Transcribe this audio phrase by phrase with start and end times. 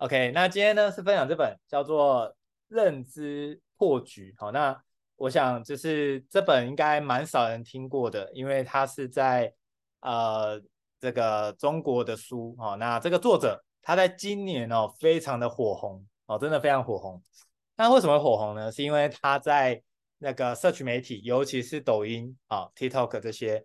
[0.00, 2.26] OK，那今天呢是分享这本叫做
[2.68, 4.34] 《认知破局》。
[4.40, 4.74] 好，那
[5.16, 9.52] 我想就是这本应该蛮少人听过的，因为它是在
[10.00, 10.58] 呃
[10.98, 12.56] 这个中国的书。
[12.58, 17.22] 好，那这个作者他在今年哦非常的火红哦，真的非常火红。
[17.76, 18.72] 那为什么火红呢？
[18.72, 19.82] 是因为他在
[20.16, 23.62] 那个社群媒体，尤其是抖音啊、TikTok 这些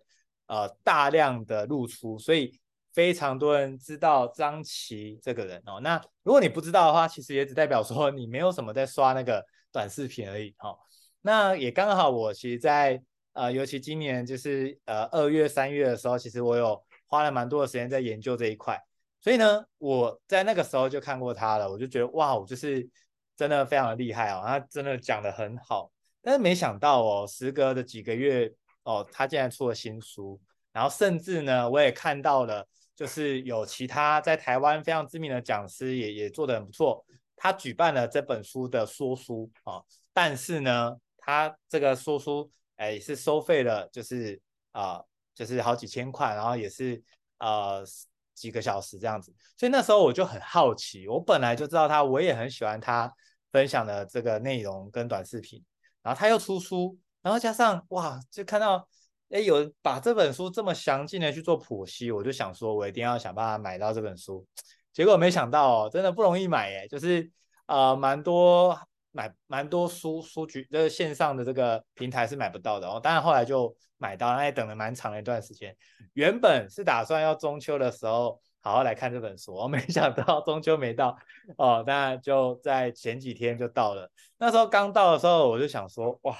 [0.48, 2.60] 呃大量的露出，所以。
[2.96, 10.78] 非常多人知道张琪这个人哦，那如果你不知道的话，其实也只代表说你没有什么在刷那个短视频而已哦。
[11.20, 12.98] 那也刚好，我其实在
[13.34, 18.82] 呃，尤其今年就是呃二月三月的时候，其实我有花了蛮多的时间在研究这一块，
[19.20, 22.88] 所以呢，我在那个时候就看过他了，我就觉得哇，我就是
[23.36, 28.50] 真的非常的厉害哦，他真的讲得很好，但是没想到哦，时隔的几个月
[28.84, 30.40] 哦，他竟然出了新书，
[30.72, 32.66] 然后甚至呢，我也看到了。
[32.96, 37.04] 就是有其他在台湾非常知名的讲师也也做得很不错，
[37.36, 39.82] 他举办了这本书的说书啊，
[40.14, 44.40] 但是呢，他这个说书哎是收费了，就是
[44.72, 45.02] 啊
[45.34, 47.02] 就是好几千块，然后也是
[47.38, 47.84] 呃
[48.32, 53.14] 几个小时这样子，所以那时候我就很好奇，我本来就知道他，我也很喜欢他
[53.52, 55.62] 分享的这个内容跟短视频，
[56.02, 58.88] 然后他又出书，然后加上哇就看到。
[59.30, 64.46] 哎，有把这本书这么详尽的去做剖析，我就想说，我一定要想办法买到这本书。
[64.92, 67.28] 结果没想到哦，真的不容易买耶，就是
[67.66, 68.78] 呃，蛮多
[69.10, 73.00] 买蛮多书书局这个线上的这个平台是买不到的哦。
[73.02, 75.76] 当然后来就买到，那也等了蛮长的一段时间。
[76.12, 81.18] 原本是打算要中秋的时候好好来看这本书，我 没想到中秋没到
[81.58, 84.08] 哦，那就在前几天就到了。
[84.38, 86.36] 那时候刚到的时候，我就想说，哇，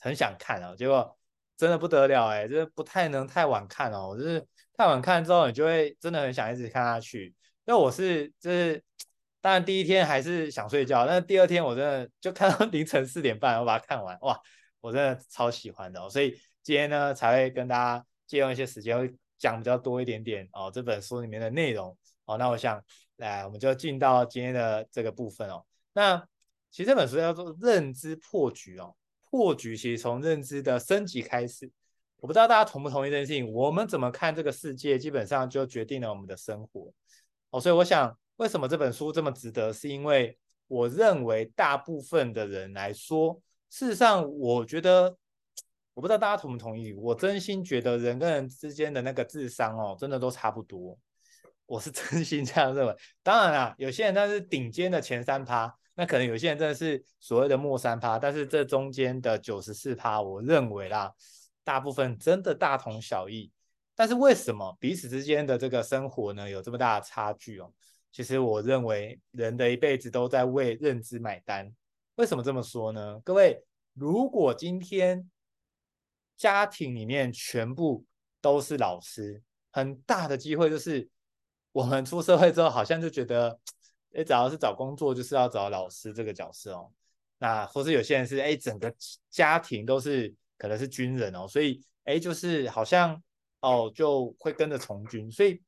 [0.00, 1.15] 很想看哦，结果。
[1.56, 4.16] 真的不得了哎，就是不太能太晚看哦。
[4.18, 7.34] 就是太晚看之后，你就会真的很想一直看下去。
[7.64, 8.82] 因为我是就是，
[9.40, 14.38] 当然第一天还是想睡觉，但是第二天我真的就看到 凌晨四点半，我把它看完，哇，
[14.80, 16.08] 我真的超喜欢的哦。
[16.08, 22.36] 所以今天呢，才会跟大家借用一些时间，会讲比较多一点点哦，这本书里面的内容哦。
[22.38, 22.82] 那我想
[23.16, 25.64] 来，我们就进到今天的这个部分哦。
[25.92, 26.18] 那
[26.70, 28.94] 其实这本书叫做《认知破局》哦。
[29.30, 31.70] 破局其实从认知的升级开始，
[32.18, 33.52] 我不知道大家同不同意这件事情。
[33.52, 36.92] 我们怎么看这个世界，基本上就决定了我们的生活。
[37.50, 39.72] 哦，所以我想，为什么这本书这么值得？
[39.72, 40.38] 是因为
[40.68, 45.16] 我认为大部分的人来说，事实上，我觉得，
[45.94, 46.92] 我不知道大家同不同意。
[46.94, 50.98] 我真心觉得人跟人之间的那个智商哦，真的都差不多。
[51.66, 52.96] 我是真心这样认为。
[53.22, 55.76] 当然啦，有些人他是顶尖的前三趴。
[55.98, 61.10] 那可能有些人真的是所谓的末三趴，但是这中间的九十四趴，我认为啦，
[61.64, 63.50] 大部分真的大同小异。
[63.94, 67.72] 但是为什么彼此之间的这个生活呢，有这么大的差距哦？
[68.12, 71.74] 其实我认为人的一辈子都在为认知买单。
[72.16, 73.18] 为什么这么说呢？
[73.24, 73.64] 各位，
[73.94, 75.30] 如果今天
[76.36, 78.04] 家庭里面全部
[78.42, 79.42] 都是老师，
[79.72, 81.08] 很大的机会就是
[81.72, 83.58] 我们出社会之后，好像就觉得。
[84.16, 86.90] 哎，只要是找工作，就是要找老师这个角色哦。
[87.38, 88.92] 那或是有些人是哎，整个
[89.30, 93.22] 家庭都是可能是军人哦，所以哎，就是好像
[93.60, 95.30] 哦就会跟着从军。
[95.30, 95.60] 所以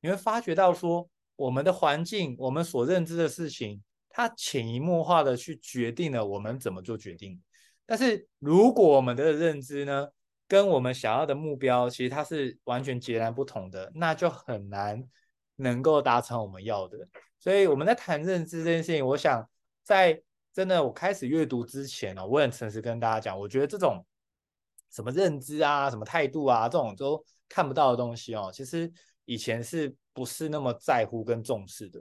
[0.00, 7.42] 你会发觉到说，我们的环境，我们所认知的事情，它潜移默化的去决定了我们怎么做决定。
[7.84, 10.08] 但是如果我们的认知呢，
[10.46, 15.02] 跟我们想要的目标，其实它是完全截然不同的，那就很难
[15.56, 16.98] 能够达成我们要的。
[17.38, 19.48] 所以我们在谈认知这件事情，我想
[19.82, 20.20] 在
[20.52, 24.04] 真的我开始阅读之前呢，我很诚实跟大家讲，我觉得这种
[24.90, 28.90] 什么认知啊、什么态度啊，这种都看不到的东西哦，其实
[29.24, 32.00] 以前是不是那么在乎跟重视的？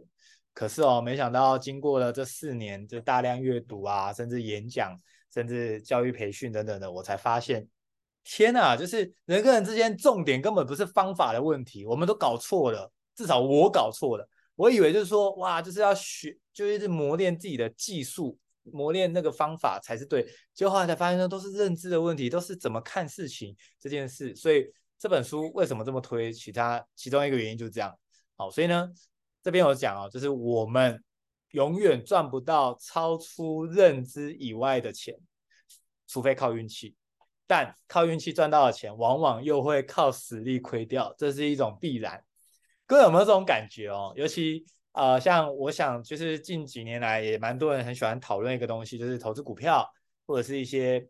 [0.54, 4.98] 可是哦，没想到经过了这四年，就大量阅读啊，甚至演讲，
[5.34, 7.68] 甚至教育培训等等的，我才发现，
[8.24, 14.28] 天哪，就是人跟人之间重点根本不是方法的问题，我们都搞错了，至少我搞错了。
[14.56, 20.26] 我以为就是说，哇，就是要学，就一直磨练自己的技术，磨练那个方法才是对。
[20.54, 24.36] 结果后来才发现，呢，都是认知的问题，都是怎么看事情这件事。
[24.36, 24.66] 所以
[24.98, 26.32] 这本书为什么这么推？
[26.32, 27.94] 其他其中一个原因就是这样。
[28.38, 28.90] 好，所以呢，
[29.44, 31.04] 这边有讲哦，就是我们
[31.52, 35.14] 永远赚不到超出认知以外的钱，
[36.08, 36.96] 除非靠运气。
[37.48, 42.24] 但靠运气赚到的钱，往往又会靠实力亏掉，这是一种必然。
[42.88, 44.14] 各位有没有这种感觉哦？
[44.16, 49.88] 尤其呃，像我想，就是近几年来也蛮多人很喜欢讨论一个东西，就是投资股票，
[50.28, 51.06] 或者是一些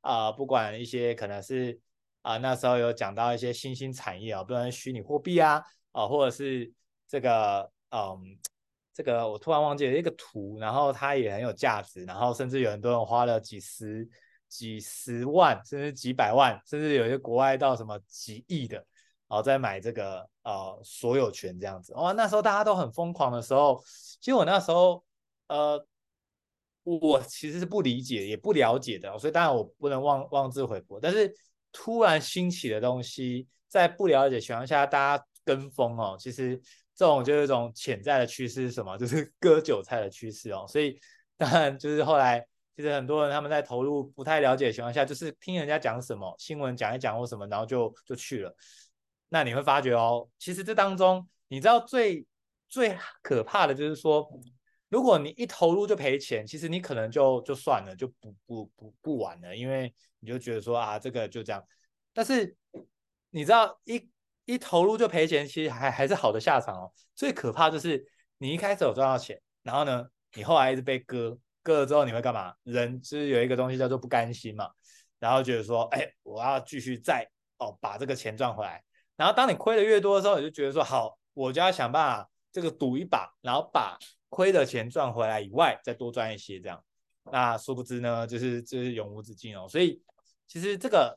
[0.00, 1.78] 啊、呃，不管一些可能是
[2.22, 5.62] 啊、那时候有讲到一些新兴产业啊，不管是虚拟货币啊，
[5.92, 6.70] 啊、或者是
[7.08, 8.38] 这个嗯
[8.92, 14.06] 这个我突然忘记了一个图，然后它也很有价值，然后甚至有很多人花了几十、
[14.48, 18.84] 几十万，甚至几百万，甚至有些国外到什么几亿的，
[19.30, 21.94] 然后再买这个呃所有权这样子。
[21.94, 23.82] 哇，那时候大家都很疯狂的时候，
[24.20, 25.02] 其实我那时候
[25.46, 25.82] 呃
[26.82, 31.00] 我其实是不理解也不了解的，所以当然我不能妄妄自菲薄。
[31.00, 31.32] 但是
[31.72, 36.60] 突然兴起的东西，在不了解情况下，大家跟风哦，其实。
[36.92, 38.94] 这种就是一种潜在的趋势是什么？
[38.98, 40.66] 就是割韭菜的趋势哦。
[40.68, 41.00] 所以
[41.38, 48.54] 当然就是后来，其实很多人他们在投入不太了解的情况下，就是听人家讲什么新闻讲一讲或什么，然后就就去了。
[49.30, 52.26] 那你会发觉哦，其实这当中你知道最
[52.68, 54.30] 最可怕的就是说，
[54.90, 61.64] 如果你一投入就赔钱，其实你可能就就算了，就不不不不玩了，因为你就觉得说啊，这个就这样。
[62.12, 62.54] 但是
[63.30, 64.06] 你知道一。
[64.46, 66.92] 一投入就赔钱，其实还还是好的下场哦。
[67.14, 68.04] 最可怕就是
[68.38, 70.04] 你一开始有赚到钱，然后呢，
[70.34, 72.52] 你后来一直被割，割了之后你会干嘛？
[72.64, 74.68] 人就是有一个东西叫做不甘心嘛，
[75.20, 77.24] 然后觉得说，哎，我要继续再
[77.58, 78.82] 哦把这个钱赚回来。
[79.20, 83.98] 然后当你亏的越多的时候，你就觉得说，好，我就要想办法这个赌一把，然后把
[84.30, 86.82] 亏的钱赚回来以外，再多赚一些这样。
[87.30, 89.68] 那殊不知呢，就是就是永无止境哦。
[89.68, 90.02] 所以
[90.46, 91.14] 其实这个。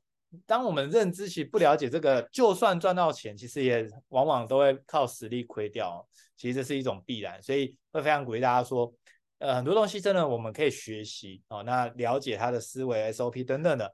[0.47, 6.03] 当我们认知其不了解这个，就算赚到钱，其实也往往都会靠实力亏掉。
[6.35, 8.91] 其实这是一种必然，所以会非常鼓励大家说，
[9.37, 13.93] 呃，很多东西真的我们可以学习哦，那了解他的思维 SOP 等等的。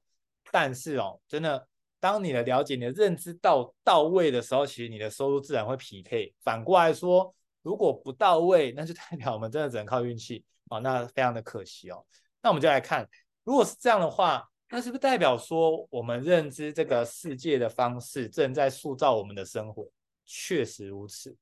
[0.49, 1.67] 但是哦，真的，
[1.99, 6.33] 当你的了解、你的认知到到位的时候，其实你的收入自然会匹配。
[6.41, 12.05] 反过来说，如果不到位，那就代表我们真的只能靠运气哦，那非常的可惜哦。
[12.41, 13.07] 那我们就来看，
[13.43, 14.47] 如果是这样的话。
[14.71, 19.89] 那是不是代表说，我们认知这个世界的方式正在塑造我们的生活？
[20.25, 21.35] 确实如此。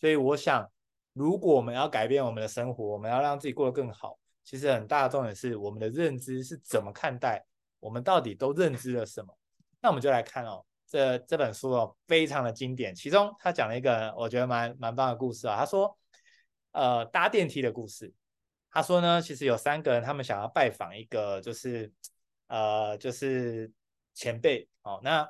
[0.00, 0.66] 所以我想，
[1.12, 7.44] 如果我们要改变我们的生活，我们要让自己过得更好，其实很大的重点是我们的认知是怎么看待，
[7.80, 9.36] 我们到底都认知了什么？
[9.80, 12.94] 那我们就来看哦，这这本书哦，非常的经典。
[12.94, 15.56] 其中他讲了一个我觉得蛮蛮棒的故事啊。
[15.56, 15.98] 他说，
[16.72, 18.12] 呃，搭电梯的故事。
[18.70, 21.92] 他说呢，其实有三个人，他们想要拜访一个，就是。
[22.52, 23.70] 呃，就是
[24.12, 25.24] 前辈哦，那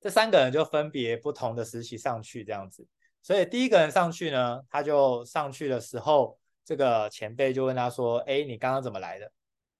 [0.00, 2.86] 这三个人就分别不同的时期上去这样子，
[3.20, 9.28] 所以第一个人上去呢，他就上去的时候，这个前辈就问他说：“哎，你刚刚怎么来的？”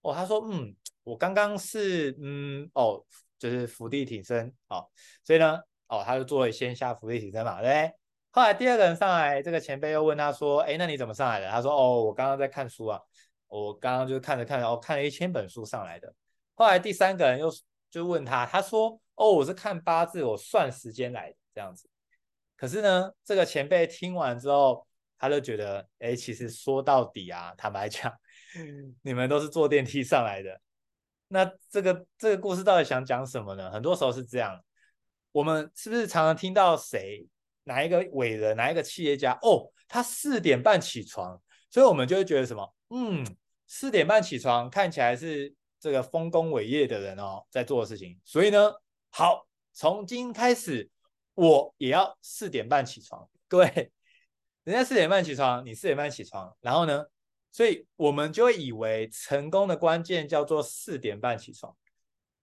[0.02, 0.74] 哦，他说：“嗯，
[1.04, 3.06] 我刚刚是嗯哦，
[3.38, 4.88] 就是伏地挺身哦，
[5.25, 5.58] 所以呢，
[5.88, 7.93] 哦，他就做了先下伏地挺身嘛，对？
[8.31, 13.00] 后来第二个人上来，这个前辈又问他说：“哎，那你怎么上来的？”他说：“哦，我刚刚在看书啊。”
[13.49, 16.14] 我刚刚就看着看着，哦，看了一千本书上来的。
[16.55, 17.50] 后来第三个人又
[17.90, 21.88] 就问他，他说：“哦，我是看八字，我算时间来的这样子。”
[22.58, 24.87] 可是呢，这个前辈听完之后，
[25.19, 28.12] 他就觉得，哎，其实说到底啊，坦白讲，
[29.00, 30.61] 你们都是坐电梯上来的。
[31.28, 33.70] 那这个这个故事到底想讲什么呢？
[33.70, 34.58] 很多时候是这样，
[35.30, 37.26] 我们是不是常常听到谁
[37.64, 41.40] 哪一个伟人，哪一个企业家，哦，他四点半起床。
[41.70, 43.22] 所以我们就会觉得什么，嗯，
[43.66, 48.19] 四点半起床，看起来是这个丰功伟业的人哦，在做的事情。
[48.25, 48.72] 所以呢，
[49.10, 50.88] 好，从今开始，
[51.34, 53.28] 我也要四点半起床。
[53.46, 53.92] 各位，
[54.64, 57.04] 人家四点半起床，你四点半起床，然后呢，
[57.50, 61.75] 所以我们就会以为成功的关键叫做四点半起床。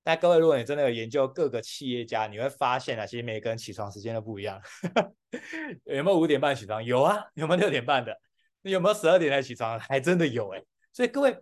[0.03, 4.61] 但各位，如果你真的有研究各个企业家，你会发现啊，其实每个人起床时间都不一样。
[5.85, 6.83] 有没有五点半起床？
[6.83, 8.15] 有啊，有没有六点半的？
[8.61, 9.79] 有没有十二点才起床？
[9.79, 10.63] 还真的有哎，
[10.93, 11.35] 所以各位，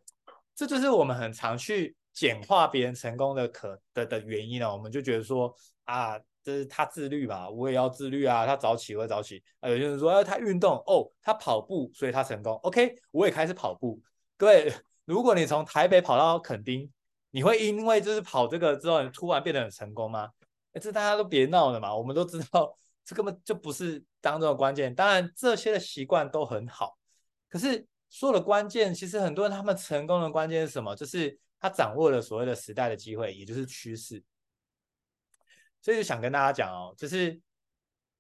[0.55, 4.71] 这就是我们很常去简化别人成功的可的的原因呢。
[4.71, 8.45] 我们就觉得说啊，这是他自律嘛，我也要自律啊。
[8.45, 9.69] 他早起我也早起啊。
[9.69, 12.53] 有些人说，啊，他运动哦，他跑步，所以他成功。
[12.63, 14.01] OK，我也开始跑步。
[14.37, 14.73] 各位，
[15.05, 16.91] 如果你从台北跑到垦丁，
[17.31, 20.29] 你会因为就是跑这个之后，你突然变得很成功吗？
[20.73, 21.95] 哎，这大家都别闹了嘛。
[21.95, 24.93] 我们都知道，这根本就不是当中的关键。
[24.93, 26.97] 当然，这些的习惯都很好。
[27.49, 30.95] 可是说的关键，其实很多人他们成功的关键是什么？
[30.95, 34.23] 就是他掌握了所谓的时代的机会，也就是趋势。
[35.83, 37.39] 所以就想跟大家讲哦，就是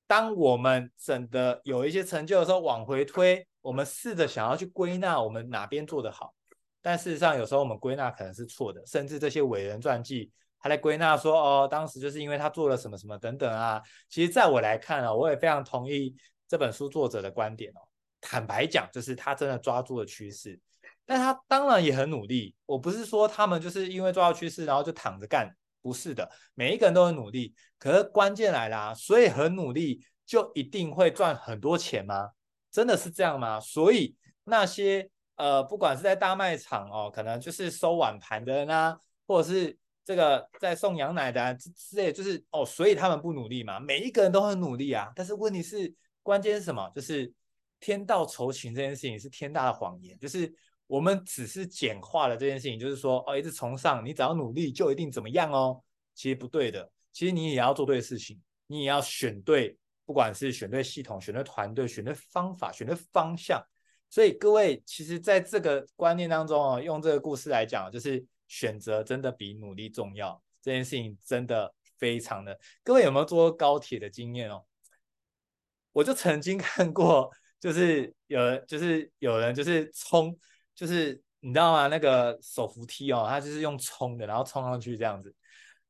[0.05, 6.35] 当我们整的有一些成就的时候，往回推，我们试着想要去归纳我们哪边做得好，
[6.81, 10.29] 但事实上有时候我们归纳可能是错的，甚至这些伟人传记
[10.59, 13.81] 他来归纳说哦，当时就是因为他做了什么什么等等啊。
[14.09, 16.15] 其实在我来看啊，我也非常同意
[16.47, 17.79] 这本书作者的观点哦。
[18.19, 20.59] 坦白讲，就是他真的抓住了趋势，
[21.05, 22.55] 但他当然也很努力。
[22.65, 25.53] 我不是说他们就是因为抓到趋势，然后就躺着干，
[25.83, 27.53] 不是的，每一个人都很努力。
[27.77, 32.31] 可是关键来啦，所以很努力就一定会赚很多钱吗？
[32.71, 33.59] 真的是这样吗？
[33.59, 38.97] 所以那些呃，不管是在大卖场哦，可能就是收碗盘的人啊，
[39.27, 43.79] 或者是这个在送羊奶的啊，之类，就是哦，所以他们不努力嘛？
[43.79, 46.89] 每一个人都很努力啊，但是问题是，关键是什么？
[46.95, 47.31] 就是
[47.79, 50.53] 天道酬勤这件事情是天大的谎言，就是
[50.93, 55.83] 我们只是简化了这件事情，就是说哦，一直崇尚你只要努力就一定怎么样哦，
[56.13, 59.75] 其实不对的，其实你也要做对事情，你也要选对。
[60.05, 63.59] 不管是选对系统、选对团队、选对方法、选对方向，
[64.07, 70.39] 所以各位其实在这个观念当中哦，用这个故事来讲，就是选择真的比努力重要。
[70.61, 74.63] 这件事情真的非常的，各位有没有坐过高铁的经验哦？
[75.91, 80.37] 我就曾经看过，就是有人就是有人就是冲，
[80.75, 81.87] 就是你知道吗？
[81.87, 85.33] 那个手扶梯哦，他就是用冲的，然后冲上去这样子，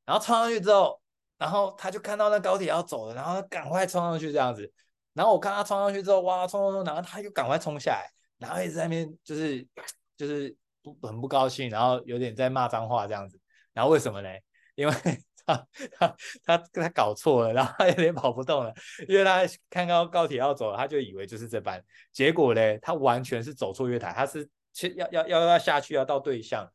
[0.05, 0.99] 然后冲上去之后。
[1.35, 4.71] 然后他就看到那高铁要走了，然后赶快冲上去这样子。
[5.13, 9.67] 然后我看他冲上去之后，哇，冲冲冲，然后他又赶快冲下来，然后一直在那边就是
[10.15, 13.37] 就是不很不高兴，然后有点在骂脏话这样子。
[13.73, 14.29] 然后为什么呢？
[14.75, 14.93] 因为
[15.45, 18.73] 他他他他搞错了，然后他有点跑不动了，
[19.09, 21.83] 因为他看到高铁要走了，他就以为就是这班。
[22.13, 26.69] 结果呢，他完全是走错月台，他是去要要要要下去要到对象，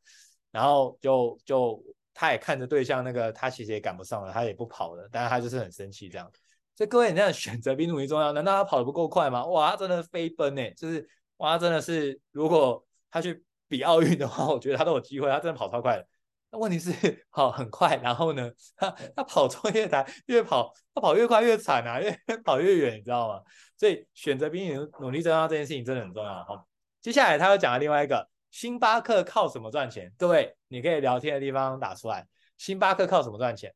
[0.51, 1.83] 然后就就。
[2.11, 6.29] 他也看着对象，那个他其实也赶不上了，他也不跑了，但是他就是很生气这样。
[6.75, 9.45] 所以各位，你这样选择比努力重要，难道他跑得不够快吗？
[9.45, 16.05] 哇，他真的飞奔呢，就是哇，他真的是，如果他去比奥运的话，我觉得他都有机会，他真的跑超快的。
[16.51, 23.41] 那问题是跑很快，然后呢，他他跑错月台，越跑他跑越快越惨啊，越跑越远，你知道吗？
[23.77, 26.43] 所以选择比努努力重要这件事情真的很重要。
[26.43, 26.67] 好，
[27.01, 28.29] 接下来他又讲了另外一个。
[28.51, 30.11] 星巴克靠什么赚钱？
[30.17, 32.27] 各位，你可以聊天的地方打出来。
[32.57, 33.71] 星巴克靠什么赚钱？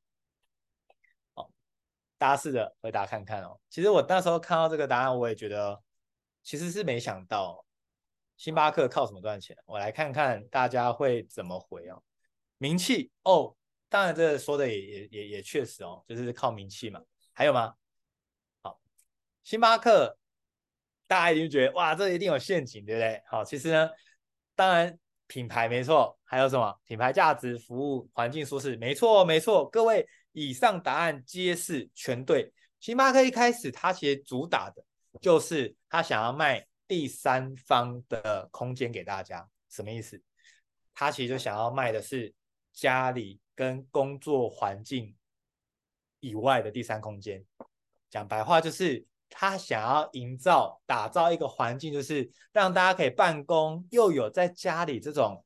[1.35, 1.51] 好，
[2.17, 3.59] 大家试着回答看看哦。
[3.69, 5.79] 其实我那时候看到这个答案，我也觉得
[6.41, 7.63] 其实是没想到
[8.35, 9.55] 星巴克靠什么赚钱。
[9.65, 12.01] 我来看看大家会怎么回哦。
[12.57, 13.55] 名气哦，
[13.89, 16.99] 当然这说的也也也也确实哦，就是靠名气嘛。
[17.31, 17.75] 还有吗？
[18.63, 18.81] 好，
[19.43, 20.17] 星巴克，
[21.13, 23.21] 大家一定觉得哇，这一定有陷阱，对不对？
[23.27, 23.87] 好，其实呢。
[24.55, 26.75] 当然，品牌没错，还有什么？
[26.85, 29.69] 品牌价值、服务、环境舒适，没错，没错。
[29.69, 32.51] 各位，以上答案皆是全对。
[32.79, 34.83] 星巴克一开始，他其实主打的
[35.21, 40.19] 就是他想要卖第三方的空间给大家，什么意思？
[40.95, 42.33] 他其实就想要卖的是
[42.71, 45.15] 家里跟工作环境
[46.19, 47.45] 以外的第三空间。
[48.09, 49.05] 讲白话就是。
[49.35, 55.43] 他想要营造、打造一个环境，就是让大家可以办公，又有在家里这种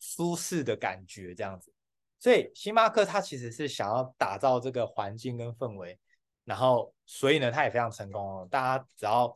[0.00, 1.72] 舒适的感觉，这样子。
[2.18, 5.96] 所以星巴克他其实是想要打造这个环境跟氛围，
[6.44, 8.48] 然后所以呢，他也非常成功哦。
[8.50, 9.32] 大家只要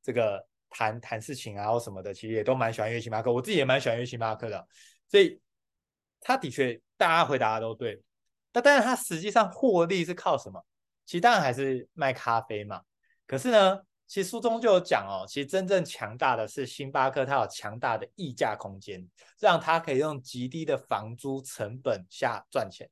[0.00, 3.32] 这个谈谈事情啊或什么的，其实也都蛮喜欢约星巴克。
[3.32, 4.66] 我自己也蛮喜欢约星巴克的。
[5.08, 5.38] 所以
[6.20, 8.00] 他的确，大家回答的都对。
[8.52, 10.64] 那但是他实际上获利是靠什么？
[11.04, 12.80] 其实当然还是卖咖啡嘛。
[13.26, 19.06] 可是呢，其实书中就有讲哦，其实真正强大的是星巴克，它有强大的溢价空间，
[19.38, 22.90] 让它可以用极低的房租成本下赚钱。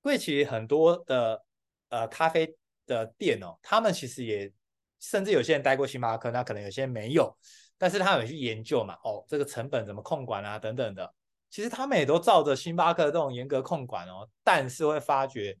[0.00, 1.44] 贵其很多的
[1.90, 4.50] 呃咖啡的店哦，他们其实也
[4.98, 7.36] 甚至有些人待过星巴克，那可能有些人没有，
[7.76, 11.14] 但是他有去研究嘛，哦，这个成本怎么控管啊等等的，
[11.50, 15.54] 其实他们也都照着星巴克这种严格控管哦，但是会发觉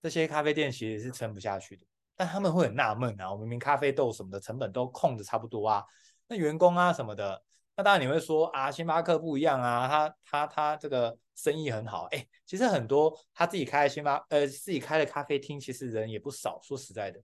[0.00, 1.84] 这些咖啡店其实是撑不下去的。
[2.16, 5.84] 但他们会很纳闷啊，我明明咖啡豆什么的成本都控制差不多啊，
[6.28, 7.42] 那员工啊什么的，
[7.76, 17.20] 那当然你会说啊，星巴克不一样啊，他他他这个生意很好，哎，其实很多他自己开的星巴呃自己开的咖啡厅，其实人也不少，说实在的，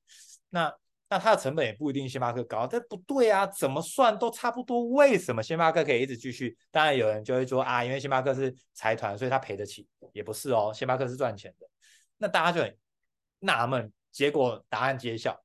[0.49, 0.75] 那
[1.09, 6.57] 那他的成本也不一定星巴克高，这不对啊，怎么算都差不多，为什么星巴克可以一直继续？
[6.71, 11.67] 当然有人就会说啊，因为星巴克是财团，所以他赔得起，也不是哦，星巴克是赚钱的，
[12.19, 12.77] 那大家就很
[13.39, 13.93] 纳闷。
[14.11, 15.41] 结果答案揭晓，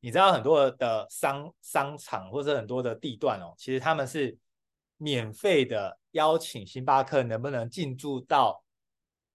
[0.00, 4.36] 你知道很多的商商场或者很多的地段哦，其实他们是
[4.96, 8.62] 免费的邀请星巴克能不能进驻到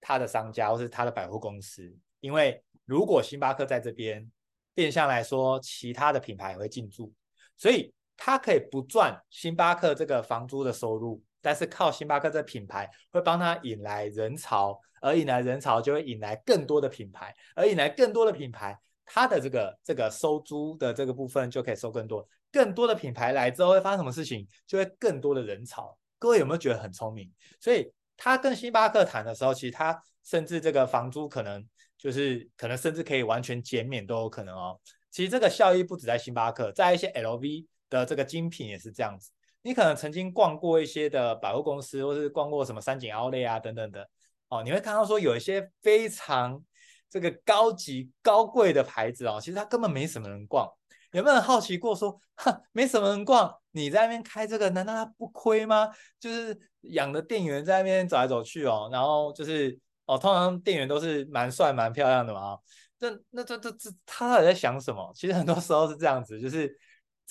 [0.00, 4.30] 他的商家或是他的百货公司，因为如果星巴克在这边，
[4.74, 7.12] 变相来说其他的品牌也会进驻，
[7.56, 14.80] 所以他可以不赚星巴克这个房租的收入，但是靠星巴克这品牌会帮他引来人潮。
[15.04, 22.24] 而引来人潮，就会引来更多的品牌，而引来更多的品牌，它的这个这个收租的这个部分就可以收更多。
[22.52, 24.46] 更多的品牌来之后会发生什么事情？
[24.64, 25.98] 就会更多的人潮。
[26.20, 27.28] 各位有没有觉得很聪明？
[27.58, 31.66] 所以他跟星巴克谈的时候，其实他甚至这个房租可能
[31.98, 34.80] 就是可能甚至可以完全减免都有可能哦。
[35.10, 39.32] 其实这个效益不止在星巴克，在一些 LV 的这个精品也是这样子。
[39.62, 44.08] 你可能曾经逛过一些的百货公司，或是逛过什么三井奥莱啊等等的
[44.48, 46.62] 哦，你会看到说有一些非常
[47.08, 50.68] 这个高级高贵的牌子哦，其实它根本没什么人逛。
[51.12, 55.90] 有没有好奇过说，哈，没什么人逛，你在那边开这个，难道它不亏吗？
[56.18, 62.56] 就是养的店员在那边走来走去哦，然后就是哦，通常店员都是蛮帅蛮漂亮的嘛。
[62.98, 65.12] 那那这这这他到底在想什么？
[65.14, 66.74] 其实很多时候是这样子，就是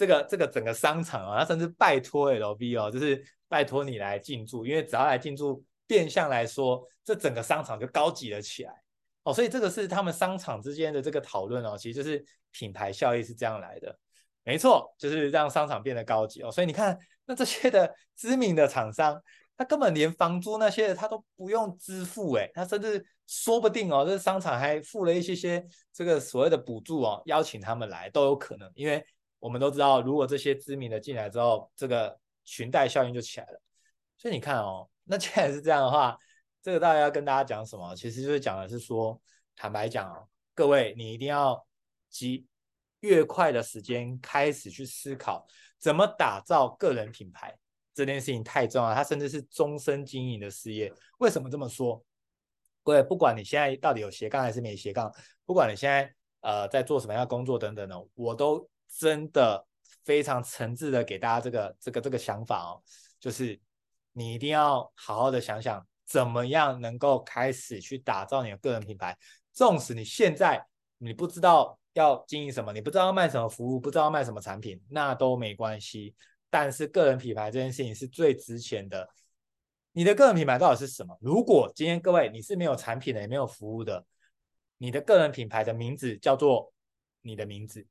[0.01, 8.74] 这个这个整个商场啊，他甚至拜托 LV 哦，就是拜托你来进驻，因为只要来进驻，变相来说，这整个商场就高级了起来。
[9.22, 13.96] 哦，所以这个是他们商场之间的这个讨论哦，其实就是品牌效益是这样来的，
[14.43, 16.51] 没错，就是让商场变得高级哦。
[16.51, 19.22] 所以你看，那这些的知名的厂商，
[19.55, 29.05] 他根本连房租那些的他都不用支付，诶，他甚至说不定哦，这商场还付了一些些这个所谓的补助哦，邀请他们来都有可能，因为
[29.41, 33.62] 我们都知道，如果这些知名的进来之后，这个裙带效应就起来了。
[34.15, 36.17] 所以你看哦，那既然是这样的话。
[36.63, 37.95] 这个大家要跟大家讲什么？
[37.95, 39.19] 其实就是讲的是说，
[39.55, 40.21] 坦白讲啊，
[40.53, 41.65] 各位你一定要
[42.07, 42.45] 及
[43.00, 45.43] 越快的时间开始去思考
[45.79, 47.57] 怎么打造个人品牌，
[47.95, 50.93] 这件事情太重要，它甚至是终身经营的事业。
[51.17, 52.00] 为什么这么说？
[52.83, 55.12] 各位，不管你现在到底有斜杠还是没斜杠，
[55.48, 59.65] 不管你现在呃在做什么样的工作等等的，我都真的
[60.03, 62.81] 非常诚挚的给大家这个这个这个想法哦，
[63.19, 63.60] 就是
[64.13, 65.86] 你一定要好好的想想。
[66.03, 69.17] 怎么样能够开始去打造你的个人品牌？
[69.53, 70.62] 纵使你现在
[70.98, 76.13] 你不知道要经营什么，你不知道要卖什么服务，不知道要卖什么产品，那都没关系。
[76.50, 79.07] 但是个人品牌这件事情是最值钱的。
[79.93, 81.17] 你的个人品牌到底是什么？
[81.21, 84.05] 如果今天各位你是没有产品的，也没有服务的，
[84.79, 86.74] 你的个人品牌的名字叫做
[87.22, 87.86] 你的名字，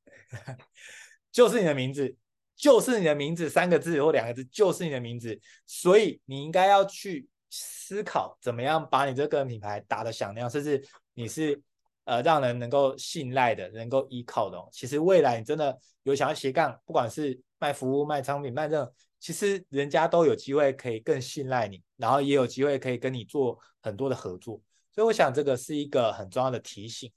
[1.33, 2.17] 就是你的名字，
[2.57, 5.41] 就是你的名字，三个字或两个字，就是你的名字。
[5.67, 7.29] 所以你应该要去。
[7.53, 10.81] 思考怎么样把你这个个人品牌打得响亮，甚至
[11.15, 11.61] 你是
[12.05, 14.69] 呃让人能够信赖的、能够依靠的哦。
[14.71, 24.63] 其实未来你真的有想要斜杠，不管是卖服务、卖商品、卖这种，其实人家都有机会可以更信赖你，然后也有机会可以跟你做很多的合作。
[24.95, 27.11] 所以我想这个是一个很重要的提醒。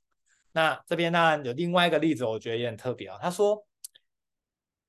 [0.53, 3.19] 那这边当然有另外一个例子，我觉得也很特别啊。
[3.21, 3.61] 他说。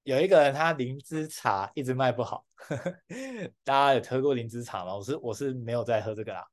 [0.04, 2.94] 有一个人，他灵芝茶一直卖不好，呵呵，
[3.64, 4.94] 大家有喝过灵芝茶吗？
[4.94, 6.44] 我是我是没有在喝这个啦。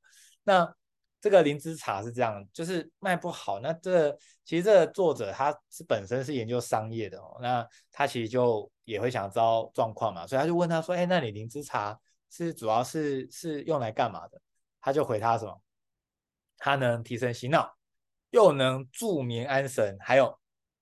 [0.42, 0.74] 那
[1.20, 3.60] 这个灵芝茶是这样，就是卖不好。
[3.60, 4.10] 那这、
[4.46, 14.40] 其实这个作者他是本身是研究商业的哦，那他其实就也会想知道状况嘛，所以他就问他说：“哎，那你灵芝茶是主要是是用来干嘛的？”
[14.80, 15.60] 他就回他什么？
[16.56, 17.70] 他能提神醒脑，
[18.32, 20.38] 又能助眠安神，还有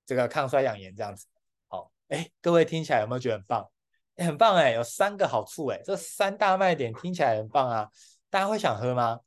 [0.07, 1.27] 这个抗衰养颜这样子。
[1.69, 3.71] 好哎，各位听起来有没有觉得很棒？
[4.17, 7.89] 很棒哎，有三个好处哎，这三大卖点听起来很棒啊！
[8.29, 9.19] 大家会想喝吗？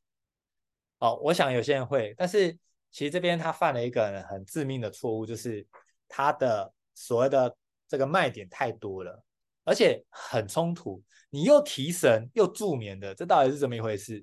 [0.99, 2.51] 哦，我想有些人会，但是
[2.91, 5.65] 其实这边他犯了一个很致命的错误，就是
[6.07, 7.55] 他的所谓的
[7.87, 9.23] 这个卖点太多了，
[9.63, 11.01] 而且很冲突。
[11.29, 14.21] 你又提神又助眠的，这到底是怎么一回事？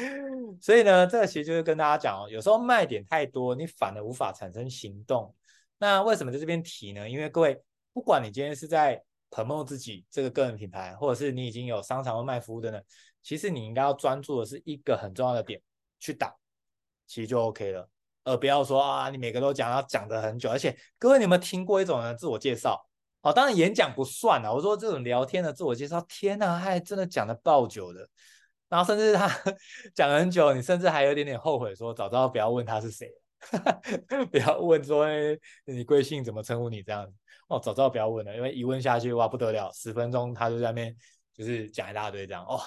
[0.60, 5.34] 所以呢，这个其实就是跟大家讲哦，有时候卖点太多，你反而无法产生行动。
[5.78, 7.08] 那为什么在这边提呢？
[7.08, 7.62] 因为各位。
[7.94, 12.82] 不管你今天是在 promote 自己这个个人品牌，或者是你已经有商场或卖服务等等，
[13.22, 15.60] 其实你应该要专注的是一个很重要的点
[16.00, 16.34] 去打，
[17.06, 17.86] 其实就 OK 了，
[18.24, 20.48] 而不要说啊，你每个都讲要讲的很久。
[20.48, 22.82] 而且各位，你有没有听过一种人自我介绍？
[23.22, 28.08] 哦，当然演讲不算啊，我说这种聊天的自我介绍，天哪，他还真的讲得爆久的，
[28.68, 29.28] 然后甚至他
[29.94, 33.08] 讲很久，你甚至还有点点后悔，说早知道不要问他是谁，
[34.30, 35.06] 不要问说
[35.64, 37.12] 你贵姓，怎么称呼你这样子。
[37.48, 40.96] 哦，早知道不要问了，因为一问下去哇不得了，十分钟他就在那边
[41.34, 42.60] 就是讲一大堆这样哦。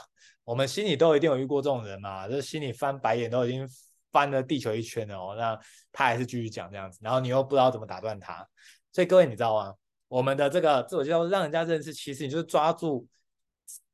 [0.43, 3.67] 我们心里都一定有遇过这种人嘛，就是心里翻白眼都已经
[4.11, 5.59] 翻了地球一圈了哦，那
[5.91, 8.47] 他还是继续讲这样子，然后你又不知道怎么打断他。
[8.93, 9.73] 所以各位你知道吗？
[10.07, 13.07] 我们的这个自我介绍让人家认识，其实你就是抓住，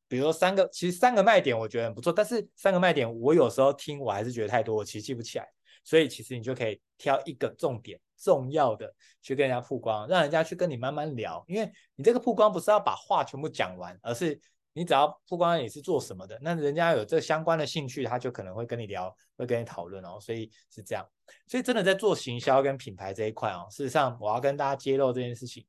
[0.08, 5.48] 比如说三个，其实三个卖点我觉得很不错，但是三个卖点我有时候听我还是觉得太多，我其实记不起来。
[5.84, 8.94] 所以其实你就可以挑一个重点、重要的
[9.24, 11.44] 去跟人家曝光，让人家去跟你慢慢聊。
[11.48, 14.40] 因为你这个曝光不是要把话全部讲完，而是
[14.74, 20.20] 你只要曝光你是做什么的，那人家有这相关的兴趣，他就可能会跟你聊，会跟你讨论哦。
[20.22, 21.04] 所以是这样。
[21.48, 25.66] 所以真的在做行销跟品牌这一块哦，事实上我要跟大家揭露这件事情，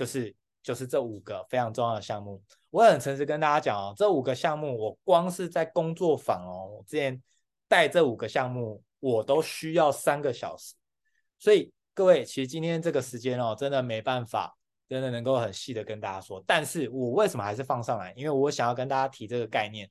[0.00, 2.42] 就是就是这五个非常重要的项目。
[2.70, 7.22] 我很诚实跟大家讲哦，这五个项目我光是在工作坊哦，我之前
[7.68, 8.82] 带这五个项目。
[9.02, 10.74] 我都需要三个小时，
[11.38, 14.54] 所以各位，其实今天这个时间哦，真的没办法，
[14.90, 16.44] 真的能够很细的跟大家说。
[16.46, 18.12] 但是我为什么还是放上来？
[18.14, 19.90] 因为我想要跟大家提这个概念。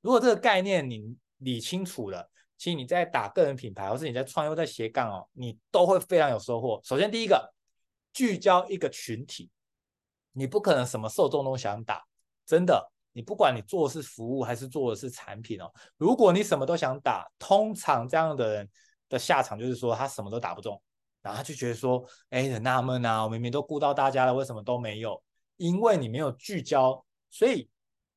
[0.00, 6.80] 如果这个概念你理清楚了，其实你在打个人品牌，或是你在创业、在斜杠哦，你都会非常有收获。
[6.82, 7.54] 首先，第一个，
[8.18, 9.48] 聚焦一个群体，
[10.32, 12.04] 你不可能什么受众都想打，
[12.44, 12.90] 真的。
[13.12, 18.68] 你不管你做的是服务还是做的是产品哦，如果你什么都想打，通常这样的人
[19.08, 20.82] 的下场就是说他什么都打不中，
[21.22, 25.22] 然后他就觉得说，哎，很纳闷啊，我明明都顾到大家了，为什么都没有？
[25.58, 27.70] 因为你没有聚焦，所以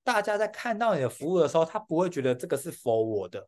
[0.03, 3.47] 大家在看到你的服务的时候，他不会觉得这个是 for 我的。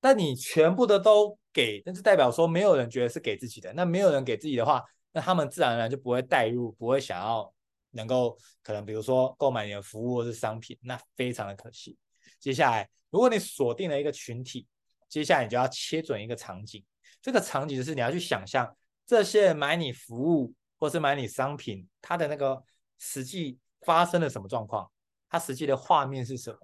[0.00, 3.72] 但你全部的都给，那就代表说没有人觉得是给自己的。
[3.72, 7.52] 那没有人给自己的话，那他们自然而然就不会带入，不会想要。
[7.94, 11.94] 能够可能比如说购买你的服务或是商品，那非常的可惜。
[12.40, 14.66] 接下来，如果你锁定了一个群体，
[15.10, 16.82] 接下来你就要切准一个场景。
[17.20, 18.74] 这个场景就是你要去想象
[19.06, 22.64] 这些人买你服务或是买你商品，它的那个
[22.96, 24.90] 实际发生了什么状况，
[25.28, 26.58] 它实际的画面是什么。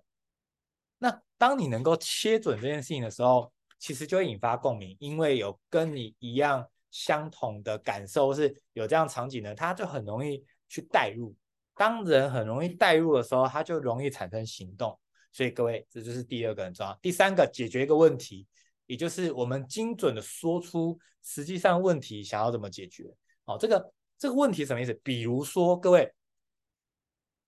[0.96, 10.44] 那当你能够切准这件事情的时候，其实就会引发共鸣，因为有跟你一样相同的感受，是有这样场景呢，他就很容易。
[10.70, 11.34] 去带入，
[11.74, 15.00] 当人很容易带入的时候，他就容易产生行动。
[15.32, 16.94] 所以各位，这就是第二个很重要。
[17.00, 18.46] 第三个，解决一个问题，
[18.84, 23.04] 也就是我们精准的说出实际上问题想要怎么解决。
[23.46, 24.92] 好，这个这个问题什么意思？
[25.02, 26.12] 比如说，各位，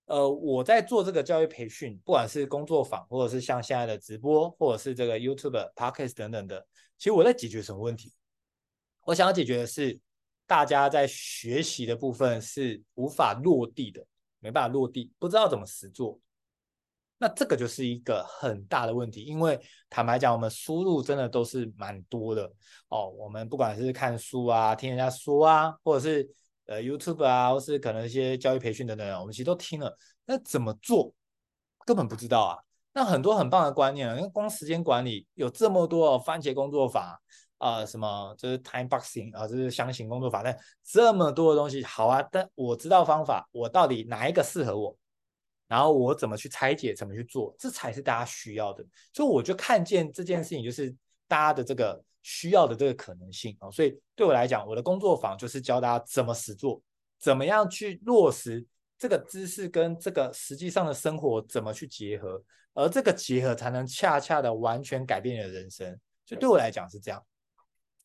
[0.05, 6.65] 呃，我在做这个教育培训，不管是工作坊，或者是像现在的直播，或者是这个 YouTube、Podcast 等等的，
[6.97, 8.11] 其实我在解决什么问题？
[9.05, 9.99] 我想要解决的是。
[10.47, 14.05] 大家在学习的部分是无法落地的，
[14.39, 16.19] 没办法落地，不知道怎么实做。
[17.17, 19.57] 那这个就是一个很大的问题，因为
[19.89, 22.51] 坦白讲，我们输入真的都是蛮多的
[22.89, 23.07] 哦。
[23.11, 26.29] 我们不管是看书啊、听人家说啊，或者是
[26.65, 29.97] 呃 YouTube 啊，或是可能一些教育培训等等，我们其实都听了。
[30.25, 31.13] 那怎么做，
[31.85, 32.59] 根本不知道啊。
[32.91, 37.21] 那很多很棒的观念，因为光时间管理有这么多番茄工作法。
[37.61, 44.97] 啊、什么就是 time boxing 啊，就是箱型工作法，但这么多的东西，好啊，但我知道方法，我到底哪一个适合我，
[45.67, 48.83] 然后我怎么去拆解，怎么去做，这才是大家需要的。
[49.13, 50.89] 所以我就看见这件事情，就是
[51.27, 53.69] 大家的这个需要的这个可能性啊。
[53.69, 56.81] 所以对我来讲，我的工作坊就是教大家怎么实做，
[57.19, 58.65] 怎么样去落实
[58.97, 62.43] 这个知识跟这个实际上的生活怎么去结合，
[62.73, 65.95] 而这个结合才能恰恰的完全改变你的人生。
[66.25, 67.23] 就对我来讲是这样。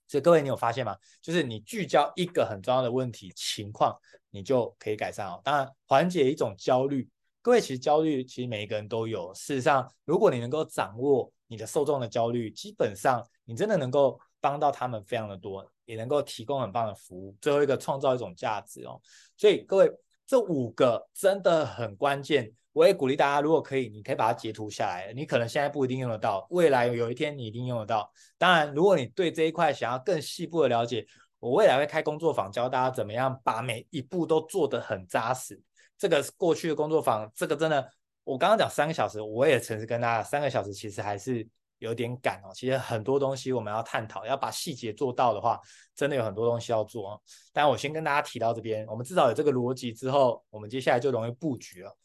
[0.09, 0.97] 所以各位，你有发现吗？
[1.21, 3.97] 就是你聚焦一个很重要的问题情况，
[4.31, 5.41] 你就可以改善哦。
[5.43, 7.09] 当然，缓解一种焦虑。
[7.43, 9.33] 各位，其实焦虑其实每一个人都有。
[9.35, 17.37] 事实上，如果你能够掌握你的受众的焦虑，基本上你真的能够帮到他们非常的多，也能够提供很棒的服务。
[17.41, 19.01] 最后一个，创造一种价值哦。
[19.37, 19.93] 所以各位，
[20.27, 22.53] 这五个真的很关键。
[22.77, 25.11] 我也鼓励大家，如果可以，你可以把它截图下来。
[25.15, 28.13] 你可能现在不一定用得到，未来有一天你一定用得到。
[28.37, 31.07] 当然，如果你对这一块想要更细部的了解，
[31.39, 35.59] 我未来会开工作坊，教大家怎么样把每一步都做得很扎实。
[35.97, 37.91] 这个过去的工作坊，这个真的，
[38.25, 42.53] 我刚刚讲三个小时，我也诚实跟大家，三个小时其实还是有点赶哦。
[42.55, 45.59] 其实很多东西我们要探讨，要把细节做到的话，
[45.95, 47.19] 真的有很多东西要做。
[47.55, 51.97] 但我先跟大家提到这边，我们至少有这个逻辑之后，我们接下来就容易布局了。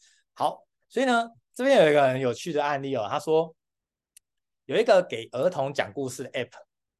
[0.42, 3.06] 好，所以呢，这边有一个很有趣的案例哦。
[3.08, 3.54] 他说，
[4.64, 6.50] 有一个给儿童讲故事的 app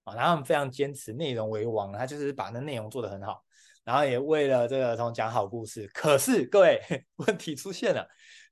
[0.05, 3.43] 啊，然后他们非常坚持内容为王，他就是把那内容做得很好，
[3.83, 5.89] 然后也为了这个儿童讲好故事。
[5.93, 6.81] 可是各位，
[7.27, 8.07] 问题出现了，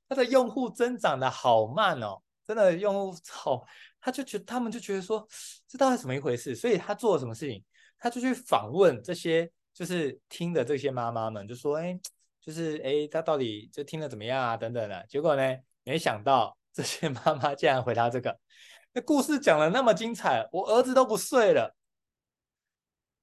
[0.09, 3.65] 他的用户增长的好慢哦，真的用户好，
[4.01, 5.25] 他就觉他们就觉得说，
[5.69, 6.53] 这到底怎么一回事？
[6.53, 7.63] 所以他做了什么事情？
[7.97, 11.97] 他就去访问这些就是听的这些妈妈们，就说，哎。
[12.41, 14.57] 就是哎，他到底就听了怎么样啊？
[14.57, 18.35] 等等的，结果呢，没想到这些 妈妈竟然回答这个，
[18.93, 21.75] 那故事讲的那么精彩，我儿子都不睡了。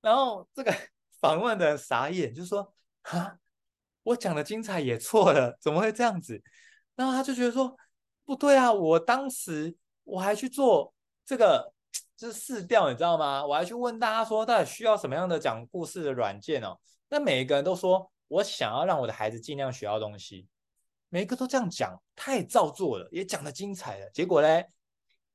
[0.00, 0.72] 然后这个
[1.20, 3.36] 访问的人傻眼，就说啊，
[4.04, 6.40] 我讲的精彩也错了，怎么会这样子？
[6.94, 7.76] 然后他就觉得说
[8.24, 10.94] 不对啊，我当时我还去做
[11.26, 11.74] 这个
[12.16, 13.44] 就是试调，你知道吗？
[13.44, 16.78] 我还去问大家说到底需要什么样的讲故事的软件哦。
[17.08, 18.08] 那每一个人都说。
[18.28, 20.46] 我想要让我的孩子尽量学到东西，
[21.08, 24.10] 每一个都这样讲，太造作了，也讲得精彩了。
[24.10, 24.66] 结果嘞？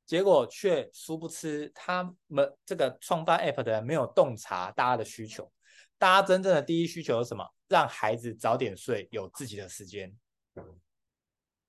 [0.05, 5.49] 结果却殊不知，他们这个创办 app 的人没有洞察大家的需求。
[5.97, 7.47] 大家真正的第一需求是什么？
[7.69, 10.13] 让孩子早点睡，有自己的时间。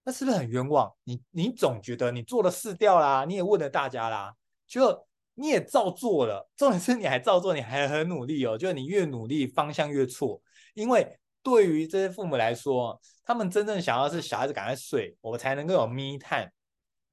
[0.02, 0.92] 那是不是很冤枉？
[1.04, 4.34] 你你总觉得你做了试调啦，你也问了大家啦，
[4.66, 8.58] 就你也照做了，重点是你还照做，你还很努力哦。
[8.58, 10.42] 就是你越努力，方向越错。
[10.74, 16.50] 因为对于这些父母来说，他们真正想要是小孩子赶快睡，我才能够有 me time。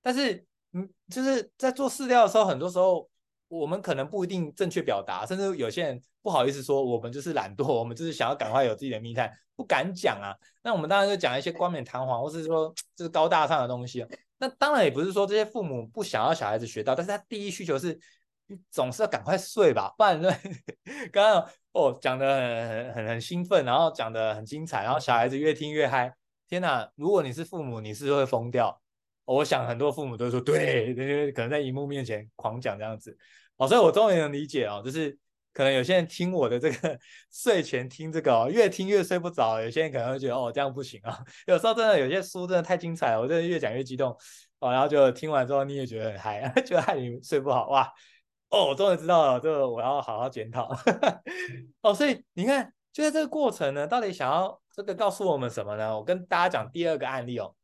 [0.01, 3.09] 但是，嗯，就是在做饲料的时候，很多时候
[3.47, 10.33] 我们可能不一定正确表达，甚至有些人不好意思说，我们就是懒惰，我们就是想要赶快有自己的 me time，不敢讲啊。
[10.63, 14.05] 那我们当然就讲一些冠冕堂皇，或是说就是高大上的东西。
[14.37, 17.99] 那当然也不是说这些父母不想要小孩子学到，但是他第一需求是，
[18.69, 20.29] 总是要赶快睡吧， 不然呢，
[21.11, 22.27] 刚刚哦讲得
[22.69, 26.13] 很很很兴奋，然后讲得很精彩，然后小孩子越听越嗨。
[26.47, 28.81] 天哪，如果你是父母，你是会疯掉。
[29.25, 33.17] 我想很多父母都说对，可能在荧幕面前狂讲这样子。
[33.57, 35.17] 哦，所以我终于能理解哦，就是。
[35.53, 36.97] 可能有些人听我的这个
[37.29, 39.61] 睡前听这个哦，越听越睡不着。
[39.61, 41.19] 有些人可能会觉得哦，这样不行啊。
[41.45, 44.15] 有时候真的有些书真的太精彩了，我真的越讲越激动
[44.59, 44.71] 哦。
[44.71, 47.91] 然后就听完之后你也觉得很嗨，觉得害你睡不好哇。
[48.51, 50.69] 哦，我终于知道了，这个我要好好检讨。
[51.81, 55.97] 哦，所以你看，就在这个过程呢，到底想要这个告诉我们什么呢？
[55.97, 57.55] 我跟大家讲第二个案例哦。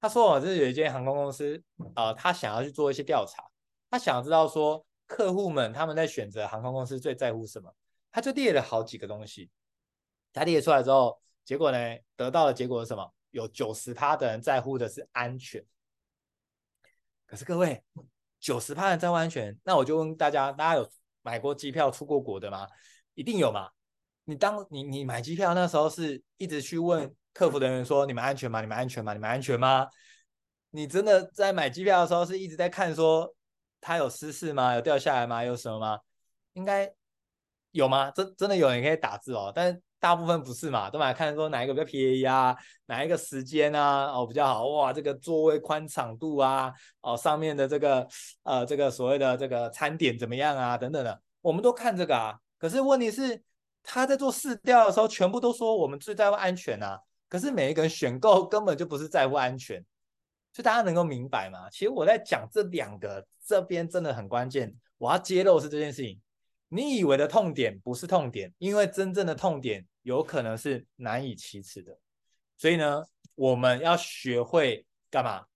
[0.00, 1.60] 他说哦，这是有一间航空公司
[1.94, 3.42] 啊，呃，他想要去做一些调查，
[3.90, 4.86] 他想要知道说。
[5.06, 7.70] 客户们他们在选择航空公司最在乎什么？
[8.10, 9.50] 他就列了好几个东西，
[10.32, 11.78] 他列出来之后，结果呢，
[12.16, 13.12] 得到的结果是什么？
[13.30, 15.62] 有九十趴的人在乎的是安全。
[17.26, 17.84] 可是各位，
[18.44, 20.86] 九十趴的在乎安全，那我就问大家，大家有
[21.22, 22.68] 买过机票出过国的吗？
[23.14, 23.70] 一定有嘛？
[24.24, 28.60] 你当你你买机票那时候是一直去问客服的人说，你们安全吗？
[28.60, 29.14] 你们安全吗？
[29.14, 29.88] 你们安全吗？
[30.68, 33.34] 你真的在买机票的时候是一直在看说。
[33.86, 34.74] 它有失事吗？
[34.74, 35.44] 有掉下来吗？
[35.44, 35.98] 有什么吗？
[36.54, 36.90] 应该
[37.70, 38.10] 有吗？
[38.10, 48.06] 真真的有人可以打字哦，但大部分不是嘛，都来看说哪一个比较便宜啊，哪一个时间啊，哦比较好哇，这个座位宽敞度啊，哦上面的这个
[48.42, 52.38] 呃这个所谓的这个餐点怎么样啊，等等的，我们都看这个啊。
[52.58, 53.42] 可是问题是
[53.82, 59.82] 他在做试调的时候，全部都说我们最在乎安全啊，可是每一个人选购根本就不是在乎安全。
[60.52, 61.60] 所以大家能够明白吗？
[61.70, 66.20] 其实我在讲这两个这边真的很关键，我要揭露是这件事情。
[66.74, 71.96] 你以为的痛点不是痛点，因为真正的痛点有可能是难以启齿的。
[72.56, 73.04] 所以呢，
[73.36, 75.46] 我们要学会干嘛？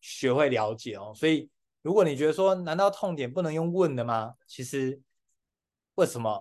[0.00, 1.12] 学会了解哦。
[1.12, 1.50] 所以
[1.82, 4.34] 如果你觉得说，难道痛点不能用问的吗？
[4.46, 5.00] 其实
[5.96, 6.40] 为什么？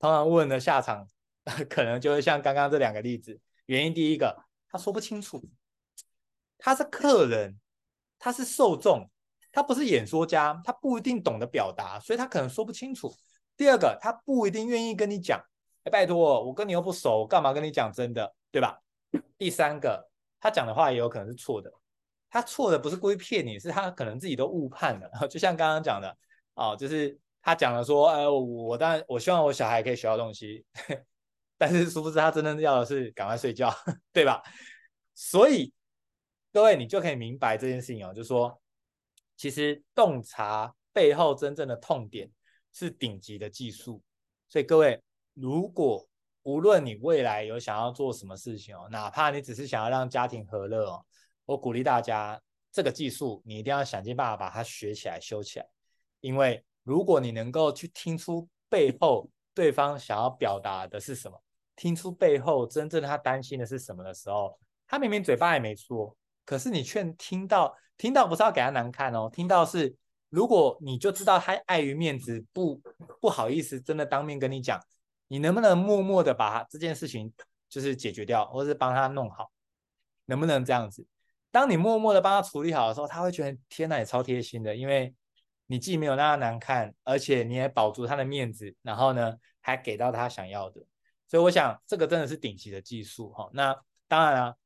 [0.00, 1.06] 通常问的下场
[1.70, 3.40] 可能就会像刚刚这两个例子。
[3.66, 5.40] 原因第一个，他说不清楚。
[6.58, 7.60] 他是客人，
[8.18, 9.08] 他是受众，
[9.52, 13.14] 他不是演说家，他不一定懂得表达，所以他可能说不清楚。
[13.56, 15.40] 第二个，他不一定愿意跟你讲，
[15.84, 18.80] 哎，拜托，我跟你又不熟，我干嘛跟你讲真的，对吧？
[19.38, 20.08] 第三个，
[20.40, 21.72] 他讲的话也有可能是错的，
[22.30, 25.08] 他错的不是故意骗你，是他可能自己都误判了。
[25.28, 26.16] 就像刚刚讲的，
[26.54, 30.64] 哦，就是他讲了说，哎，我当然我希望我小孩可以学到东西，
[31.58, 33.72] 但是殊不知他真正要的是赶快睡觉，
[34.12, 34.42] 对吧？
[35.14, 35.72] 所以。
[36.54, 38.60] 各位，你就可以明白这件事情哦，就是说，
[39.38, 42.30] 其实洞察背后真正的痛点
[42.72, 44.02] 是顶级的技术。
[44.48, 45.00] 所以各位，
[45.34, 46.06] 如果
[46.42, 51.04] 无论你未来有想要做什么事情哦，哪怕你只是想要让家庭和乐哦，
[51.44, 52.40] 我鼓励大家，
[52.72, 55.66] 这个技术你一定要想尽办法把它学起来、修起来。
[56.20, 61.40] 因为如果你能够去听出背后对方想要表达的是什么，
[61.76, 66.16] 听出背后真正他担心的是什么的时候，他明明嘴巴也没说。
[66.44, 69.94] 可是你却听到，听到不是要给他难看哦，听到是，
[70.32, 72.80] 如果你就知道他碍于面子不
[73.20, 74.80] 不好意思，真的当面跟你讲，
[75.28, 77.30] 你能不能默默的把这件事情
[77.68, 79.52] 就是解决掉，或是帮他弄好，
[80.24, 81.06] 能不能这样子？
[81.50, 85.14] 当你默默的帮他处理好的时候，他会觉得天哪，也超贴心的，因为
[85.66, 90.80] 你既没有让他难看，而且你也保住他的面子，然后呢还给到他想要的，
[91.28, 93.50] 所以我想这个真的是顶级的技术哈。
[93.52, 93.76] 那
[94.08, 94.56] 当然了。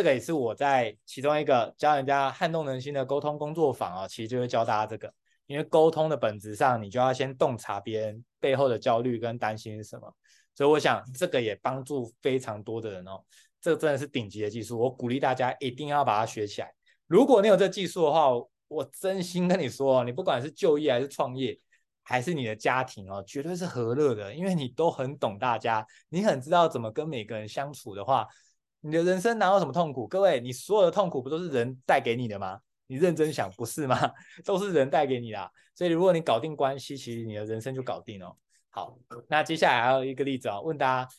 [0.00, 5.12] 这个也是我在其中一个教人家撼动人心的沟通工作坊啊，其实就会教大家这个，
[5.44, 10.10] 因为沟通的本质上，你就要先洞察别人背后的焦虑跟担心是什么，
[10.54, 13.22] 所以我想这个也帮助非常多的人哦，
[13.60, 16.72] 这个真的是顶级的技术，我鼓励大家一定要把它学起来。
[17.06, 18.30] 如果你有这技术的话，
[18.68, 21.60] 我真心跟你说，你不管是就业还是创业，
[22.02, 28.26] 还是你的家庭哦，绝对是和乐的，因为你都很懂大家，你很知道怎么跟每个人相处的话。
[28.80, 30.08] 你的人生哪有什么痛苦？
[30.08, 32.60] 各位，你所有的痛苦不都是人带给你的吗？
[32.86, 33.96] 你认真想，不是吗？
[34.44, 35.52] 都是人带给你的。
[35.74, 38.36] 所以，如果你搞定关系，其实你的人生就搞定了。
[38.70, 41.10] 好，那接下来还有一个例子啊，问大家，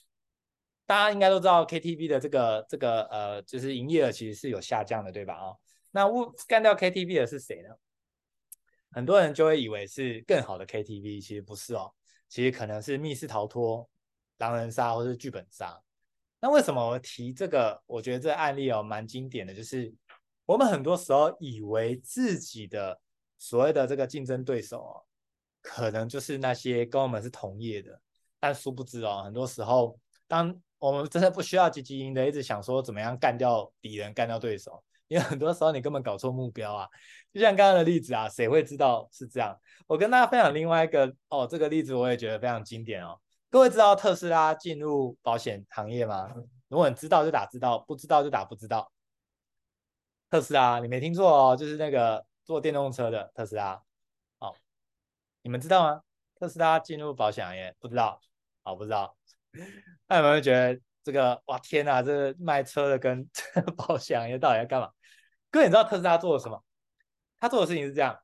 [0.85, 5.35] 大家应该都知道 KTV 的这个这个呃，就是营业额其实是有下降的，对吧？
[5.35, 5.55] 啊，
[5.91, 7.69] 那误干掉 KTV 的是谁呢？
[8.91, 11.93] 很多人就会以为是更好的 KTV，其实不是哦，
[12.27, 13.87] 其实可能是密室逃脱、
[14.37, 15.81] 狼人杀或是剧本杀。
[16.41, 17.79] 那为什么我提这个？
[17.85, 19.93] 我觉得这个案例哦蛮经典的，就是
[20.45, 22.99] 我们很多时候以为自己的
[23.37, 25.05] 所谓的这个竞争对手哦，
[25.61, 28.01] 可能就是那些跟我们是同业的，
[28.39, 36.87] 但殊不知哦，很多时候当我们真的不需要积极赢的，一直想说怎么样干掉敌人、干掉对手，因为很多时候你根本搞错目标啊。
[37.31, 39.55] 就像刚刚的例子啊，谁会知道是这样？
[39.85, 43.19] 我跟大家分享另外一个哦，这个例子我也觉得非常经典哦。
[43.51, 46.33] 各位知道特斯拉进入保险行业吗？
[46.69, 48.89] 如果你知道就打知道，不知道就打不知道。
[50.29, 53.83] 特斯拉，你没听错哦，就是那个做电动车的特斯拉。
[54.39, 54.55] 哦，
[55.41, 56.01] 你们知道吗？
[56.39, 58.21] 特斯拉进入保险行业，不知道？
[58.63, 59.17] 好，不知道。
[60.07, 64.89] 那有没有觉得这个哇天哪，这个卖车的跟 这个保险行业到底要干嘛？
[65.49, 66.63] 各位你知道特斯拉做了什么？
[67.37, 68.17] 他做的事情是这样，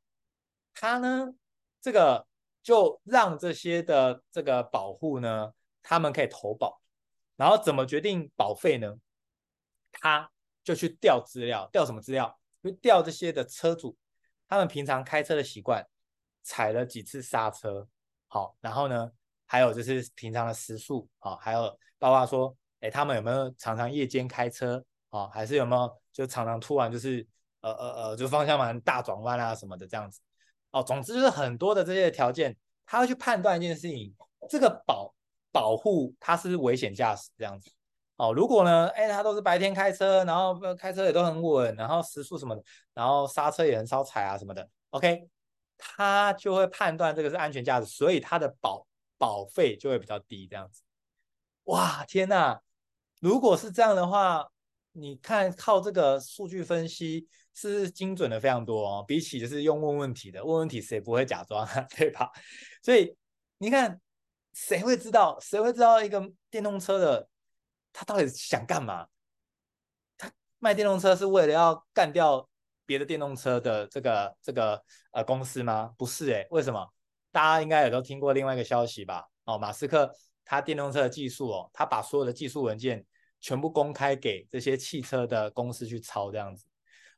[0.74, 1.34] 他呢
[1.82, 2.26] 这个
[2.68, 6.82] 就让这些的这个保护呢，他们可以投保，
[7.38, 8.94] 然后怎么决定保费呢？
[9.90, 10.30] 他
[10.66, 12.38] 就去调资料，调什么资料？
[12.62, 13.96] 就调这些的车主，
[14.50, 15.88] 他们平常开车的习惯，
[16.44, 17.88] 踩了几次刹车，
[18.28, 19.10] 好，然后呢？
[19.46, 25.30] 还有就是平常的时速啊，还有包括说，哎，他们有没有常常夜间开车啊？
[25.30, 27.26] 还是有没有就常常突然就是
[27.62, 30.20] 呃呃呃，就方向盘大转弯啊什么的这样子？
[30.72, 34.14] 哦，总之就是很多的这些条件，他会去判断一件事情，
[34.50, 35.14] 这个保
[35.52, 37.72] 保护他是是危险驾驶这样子。
[38.18, 45.28] 哦，如果呢，哎，他都是白天开车，然后开车也都很稳，然后时速什么的，然后刹车也很少踩啊什么的，OK，
[45.78, 48.86] 他就会判断这个是安全驾驶，所以他的保。
[49.20, 50.84] 保费就会比较低，这样子。
[51.64, 52.62] 哇，天哪！
[53.20, 54.48] 如果是这样的话，
[54.92, 57.28] 你看靠这个数据分析
[57.60, 62.32] 是精准的非常多哦，比起就是用问问题的，问问题谁不会假装啊， 对吧？
[62.84, 63.18] 所以
[63.58, 64.00] 你看，
[64.54, 65.40] 谁会知道？
[65.42, 67.28] 谁会知道一个电动车的
[67.92, 69.08] 他到底想干嘛？
[70.20, 72.48] 他卖电动车是为了要干掉
[72.86, 74.80] 别的电动车的这个这个
[75.12, 75.92] 呃公司吗？
[75.98, 76.88] 不是诶，为什么？
[77.32, 79.26] 大家应该也都听过另外一个消息吧？
[79.46, 80.14] 哦，马斯克
[80.46, 83.04] 他电动车的技术哦，他把所有的技术文件
[83.42, 86.66] 全部公开给这些汽车的公司去抄这样子。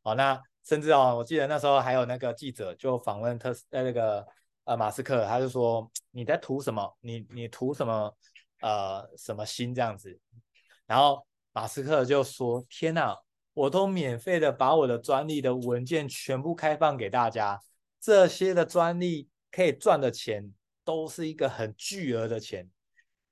[0.10, 4.28] 好，那甚至哦，我记得那时候还有那个记者就访问特斯呃那个
[4.63, 6.98] 呃马斯克，他就说你在图什么？
[7.02, 8.15] 你你图什么？
[8.62, 10.19] 呃什么心这样子？
[10.88, 13.15] 然后马斯克就说：天哪，
[13.54, 17.62] 我都免费的把我的专利的文件全部开放给大家，
[18.00, 19.30] 这些的专利。
[19.52, 22.69] 可以赚的钱都是一个很巨额的钱，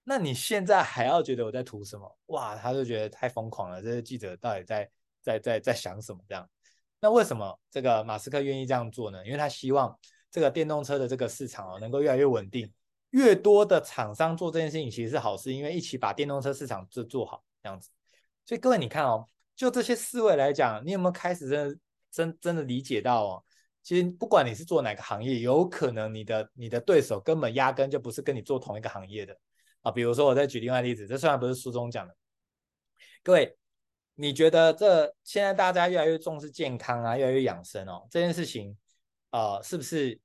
[0.03, 2.17] 那你现在还要觉得我在图什么？
[2.25, 3.79] 哇，他就觉得太疯狂了。
[3.83, 4.89] 这些记者到底在
[5.21, 6.19] 在在在想什么？
[6.27, 6.49] 这样，
[6.99, 9.25] 那为什么这个马斯克愿意这样做呢？
[9.25, 9.97] 因为他希望
[10.31, 12.71] 这个电动车的这个市场哦能够越来越稳定，
[13.11, 17.89] 越多的厂商做这件事情其实是好事，因为一起把电动车市场做做好这样子。
[18.45, 21.77] 所以各位你看哦，就这些思维来讲，你有没有开始真的
[22.11, 23.43] 真真的理解到哦？
[23.83, 29.37] 其实不管你是做哪个行业，有可能你的你的对手根本压根就不是跟你做同一个行业的
[29.81, 29.91] 啊。
[29.91, 32.13] 比如说，我再举另外例子，这虽然不是书中讲的，
[33.23, 33.57] 各位，
[34.19, 38.75] 你觉得这现在大家越来越重视健康啊，越来越养生哦，这件事情
[39.29, 40.19] 啊、呃，是不是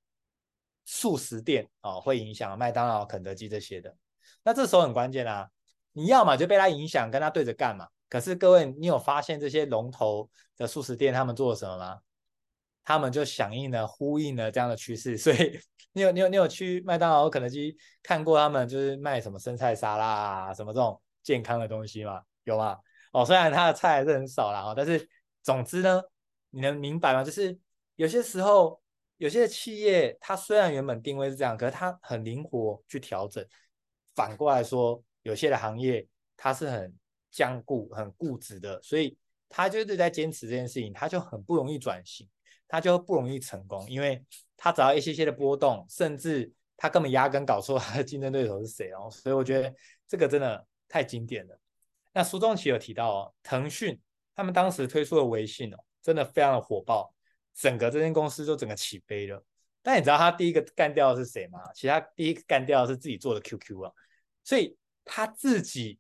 [0.87, 3.95] 速食店、哦、会影响麦当劳、肯德基这些的？
[4.43, 5.47] 那这时候很关键啊，
[5.93, 7.87] 你要么就被他影响，跟他对着干嘛。
[8.09, 12.01] 可是各位，你有发现这些龙头的速食店他们做了什么吗？
[12.83, 15.61] 他们就响应了、呼应了这样的趋势，所以
[15.93, 22.23] 你有、你有、你有去麦当劳、肯德基看过他们就是卖什么生菜沙拉啊，什么这种健康的东西吗？
[22.45, 22.79] 有吗？
[23.13, 25.09] 哦，虽然他的菜还是很少啦，哦，但是
[25.43, 26.03] 总之呢，
[26.51, 27.23] 你能明白吗？
[27.23, 27.57] 就是
[27.97, 28.83] 有些时候，
[29.19, 33.47] 有些企业它虽然原本定位是这样，可是它很灵活去调整。
[34.15, 36.93] 反过来说，有些的行业它是很
[37.31, 39.17] 僵固、很固执的，所以
[39.49, 42.29] 它就是在坚持这件事情，它就很不容易转型。
[42.69, 44.25] 他就不容易成功，因为
[44.57, 49.71] 他只要一些些的波动，甚至他根本压根搞错他的竞争对手是谁哦，所以我觉得
[50.09, 51.61] 这个真的太经典了。
[52.13, 53.99] 那书中其实有提到哦，腾讯
[54.35, 57.15] 他们当时推出的微信哦，真的非常的火爆，
[57.55, 59.45] 整个这间公司就整个起飞了。
[59.83, 61.59] 但你知道他第一个干掉的是谁吗？
[61.75, 63.93] 其实他第一个干掉的是自己做的 QQ 啊，
[64.45, 65.99] 所以他自己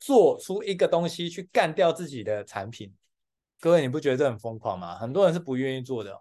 [0.00, 2.92] 做出一个东西去干掉自己的产品。
[3.60, 4.98] 各位，你不觉得这很疯狂吗？
[4.98, 6.20] 很多人是不愿意做的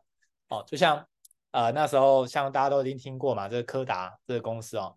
[0.50, 0.64] 哦。
[0.68, 1.04] 就像
[1.50, 4.96] 呃那时候，像大家都已经听过嘛，这个柯达这个公司哦，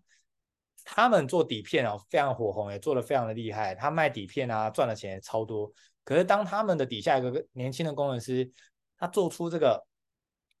[0.85, 3.75] 他们做底片哦非常火红，也做得非常的厉害。
[3.75, 5.69] 他卖底片啊，赚的钱也超多。
[6.05, 8.49] 可是当他们的底下一个年轻的工程师，
[8.97, 9.83] 他做出这个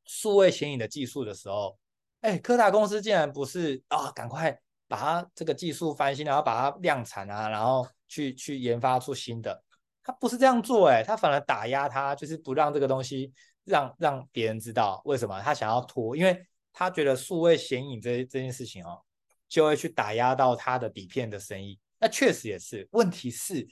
[0.03, 1.77] 数位显影的技术的时候，
[2.21, 9.63] 哎，柯达公司竟然不是啊，赶快把它这个技术翻新，然后把它量产啊，然后去去研发出新的，
[10.03, 13.31] 他不是这样做，哎，他反而打压他，就是不让这个东西
[13.63, 15.39] 让让别人知道，为什么？
[15.41, 16.39] 他想要拖，因为
[16.73, 18.99] 他觉得数位显影这这件事情哦，
[19.47, 21.79] 就会去打压到他的底片的生意。
[21.99, 23.67] 那确实也是，问题是。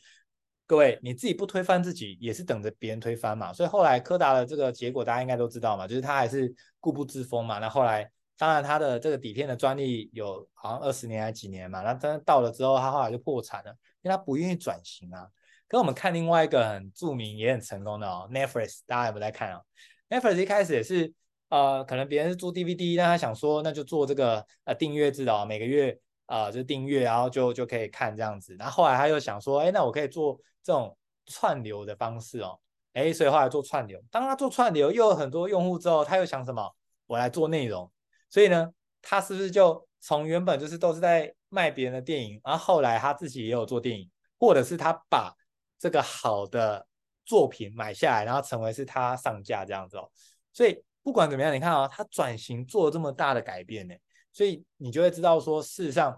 [0.65, 3.51] 各位，你自己不推翻自己，也是等着别人推翻嘛。
[3.51, 7.59] 所以后来柯达的这个结果，大家应该都知道嘛，就是他还是固步自封嘛。
[7.59, 11.81] 那后来，当然他的这个底片的专利有好像二十年还几年嘛。
[11.81, 13.71] 那真的到了之后，他后来就破产了，
[14.01, 15.27] 因为他不愿意转型啊。
[15.67, 19.61] 跟我们看另外一个很著名也很成功的哦，Netflix，大家有没有在看啊
[20.09, 21.13] ？Netflix 一开始也是
[21.53, 25.99] 呃，可能别人是租 DVD，但他想说那就做这个呃订阅制哦，每个月。
[26.25, 28.55] 啊、就订阅，然后就就可以看这样子。
[28.57, 32.57] 然后后来他又想说，哎，那我可以做这种串流的方式哦，
[32.93, 34.01] 哎，所以后来做串流。
[34.09, 36.75] 当他做串流又有很多用户之后，他又想什么？
[37.05, 37.91] 我来做内容。
[38.31, 45.31] 所以呢，他是不是就从原本就是都是在卖别人的电影，然后后来他自己也有做电影，或者是他把
[45.77, 46.87] 这个好的
[47.25, 50.09] 作品买下来，然后成为是他上架这样子哦。
[50.51, 53.93] 所以不管怎么样，你看啊、哦，他转型做了这么大的改变呢。
[54.31, 56.17] 所以你就会知道说，事实上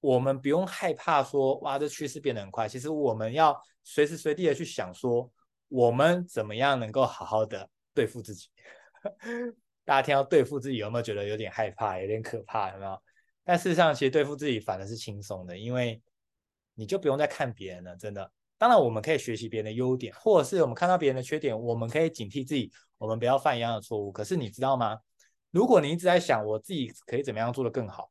[0.00, 2.68] 我们不用害怕说，哇，这趋势变得很快。
[2.68, 5.28] 其实我们要随时随地的去想说，
[5.68, 8.48] 我们怎么样能够好好的对付自己。
[9.84, 13.02] 大家听到对付自己有没有觉得有点害怕，有点可怕，有没有？
[13.42, 16.00] 但事实上，其实对付自己反而是轻松的，因为
[16.74, 18.30] 你就不用再看别人了，真的。
[18.64, 24.10] 当然，我们可以学习别人的优点，或者是我们看到别人的缺点，我们可以警惕自己，我们不要犯一样的错误。
[24.10, 24.98] 可是你知道吗？
[25.50, 28.10] 如果你一直在想我自己可以怎么样做得更好，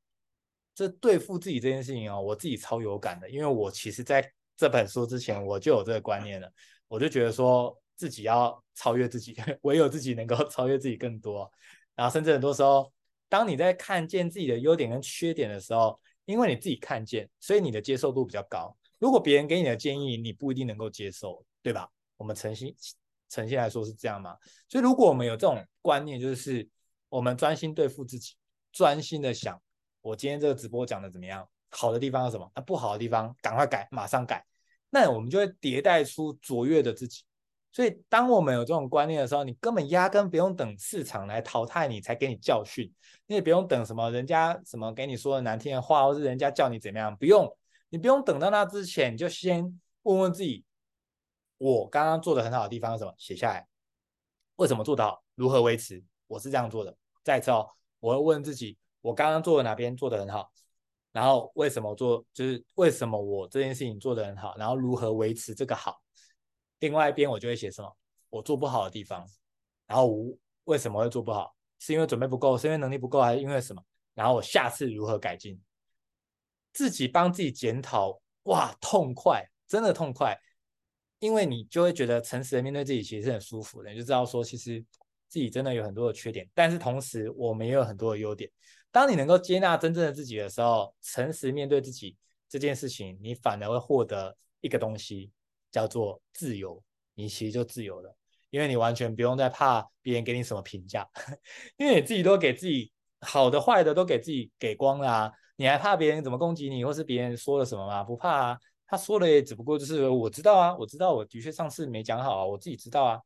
[0.75, 6.47] 这对付自己这件事情哦，我自己超有感的，因为我其实在这本书之前我就有这个观念了，
[6.87, 11.51] 我就觉得说自己要超越自己， 唯有自己能够超越自己更多，
[11.95, 12.93] 然后甚至很多时候，
[13.27, 18.77] 当你在看见自己的优点跟缺点的时候，因为你自己看见，所以你的接受度比较高。
[19.03, 21.89] 如果别人给你的建议，你不一定能够接受，对吧？
[22.15, 22.73] 我们诚心
[23.27, 24.37] 诚心来说是这样嘛。
[24.69, 26.67] 所以如果我们有这种观念，就是。
[27.09, 28.33] 我们专心对付自己，
[28.71, 29.61] 专心的想，
[30.01, 31.47] 我今天这个直播讲的怎么样？
[31.69, 32.51] 好的地方是什么？
[32.55, 34.43] 那不好的地方赶快改，马上改。
[34.89, 37.21] 那我们就会迭代出卓越的自己。
[37.71, 42.91] 所以，当我们有这种观念的时候，你根本压根不用等市场来淘汰你才给你教训，
[43.27, 47.47] 你也不用等什么人家什么给你说的难听的话，或是人家叫你怎么样，不用，
[47.93, 50.65] 你不用等到那之前，你就先问问自己，
[51.59, 53.13] 我刚刚做的很好的地方是什么？
[53.19, 53.67] 写下来，
[54.55, 55.23] 为什么做得好？
[55.35, 56.03] 如何维持？
[56.25, 56.97] 我是这样做的。
[57.23, 57.69] 再次哦，
[57.99, 60.51] 我会问自己，我刚刚做的哪边做得很好，
[61.11, 66.01] 然后为什么做，就是为什么我这件事情做得很好，然后如何维持这个好。
[66.79, 67.95] 另外一边我就会写什么，
[68.31, 69.23] 我做不好的地方，
[69.85, 73.83] 然后我为什么会做不好，是因为准备不够，是因为能力不够，还是因为什么？
[74.15, 75.61] 然后我下次如何改进？
[76.73, 80.37] 自己帮自己检讨，哇，痛快，真的痛快，
[81.19, 84.83] 因为你就会觉得诚实的面对自己其实是很舒服的，你就知道说其实。
[85.29, 88.47] 自己真的有很多的缺点，但是同时我们也有很多的优点。
[88.91, 92.15] 当你能够接纳真正的自己的时候，诚实面对自己
[92.47, 95.31] 这件事情，你反而会获得一个东西，
[95.71, 96.79] 叫做自由。
[97.15, 98.15] 你其实就自由了，
[98.51, 101.09] 因为你完全不用再怕别人给你什么评价，
[101.77, 108.03] 因为你自己都给自己好的坏的都给自己给光了啊，你还怕别人怎么攻击你，或是别人说了什么吗？
[108.03, 113.21] 不怕啊，他说的也只不过就是我知道啊，我知道我的确上次没讲好啊，我自己知道啊。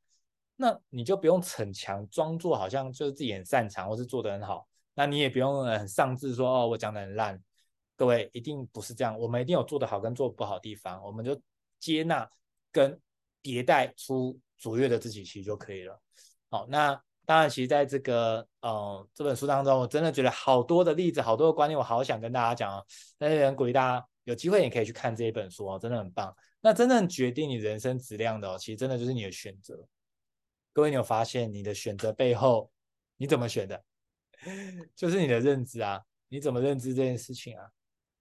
[0.56, 4.68] 那你就不用逞强，装作好像就是自己很擅长，或是做得很好。
[4.96, 7.40] 那你也不用很丧志说哦，我讲得很烂。
[7.96, 11.40] 各位一定不是这样，我们一定有做得好跟做不好的地方，我们就
[11.80, 12.30] 接纳
[12.72, 13.00] 跟
[13.44, 16.00] 迭代出卓越的自己，其实就可以了。
[16.50, 22.82] 好，那当然，其实在这个呃这本书当中，我真的觉得好多的例子，好多的观念，我好想跟大家讲啊。
[23.18, 26.34] 但是很鼓励大家有机会也可以去看这一本书哦，真的很棒。
[26.62, 29.86] 那真正决定你人生质量的哦，其实真的就是你的选择。
[30.72, 32.72] 各位，你有发现你的选择背后，
[33.18, 33.84] 你怎么选的？
[34.96, 37.66] 就是你的认知啊，你怎么认知这件事情啊？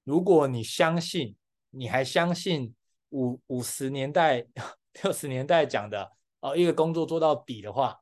[0.02, 1.36] 如果你相信，
[1.70, 2.74] 你还相信
[3.10, 4.44] 五五十年代、
[5.04, 8.00] 六十年代讲的哦，一个工作做到底的话，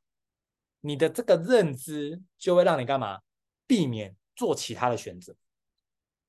[0.87, 3.19] 你的这个认知就会让你干嘛？
[3.67, 5.35] 避免做其他的选择。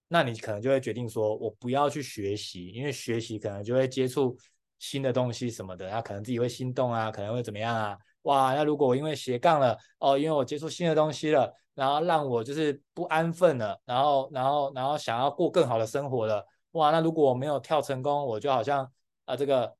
[0.07, 4.37] 那你可能就会决定说，我不要去学习，因为学习可能就会接触
[4.79, 7.97] 新的东西什么的，那可能自己会心动啊，可能会怎么样啊？
[8.21, 18.91] 哇，那如果我因为斜杠了哦，因为我接触新的东西了，然后让我就是不安分了，然后然后然后想要过更好的生活了，哇，那如果我没有跳成功，我就好像啊、
[19.25, 19.75] 呃、这个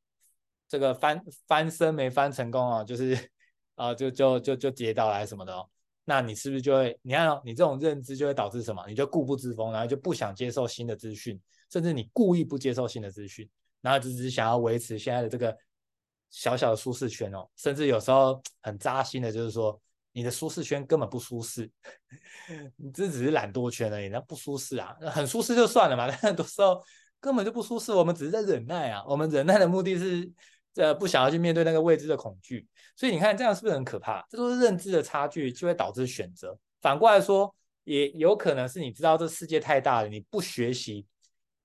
[0.68, 3.32] 这个翻翻身没翻成功啊，就是
[3.76, 5.70] 啊、呃，就就就就跌倒来什么的哦。
[6.08, 6.98] 那你是不是就会？
[7.02, 8.86] 你看哦，你这种认知就会导致什么？
[8.88, 11.40] 你就固步自封，然后就不想接受新的资讯，
[11.72, 13.50] 甚至你故意不接受新的资讯，
[13.82, 15.58] 然后就只是想要维持现在的这个
[16.30, 17.50] 小小的舒适圈哦。
[17.56, 21.68] 甚至有时候很扎心的，就是说你的舒适圈根本不舒适，
[22.76, 24.96] 你这只是懒惰圈而已，那不舒适啊。
[25.12, 26.80] 很舒适就算了嘛，但很多时候
[27.20, 29.04] 根本就不舒适，我们只是在忍耐啊。
[29.08, 30.32] 我们忍耐的目的是。
[30.76, 32.68] 这不想要去面对那个未知的恐惧，
[32.98, 34.22] 所以你看这样是不是很可怕？
[34.30, 36.56] 这都是认知的差距，就会导致选择。
[36.82, 37.56] 反过来说，
[37.86, 41.06] 也有可能是你知道这世界太大了，你不学习。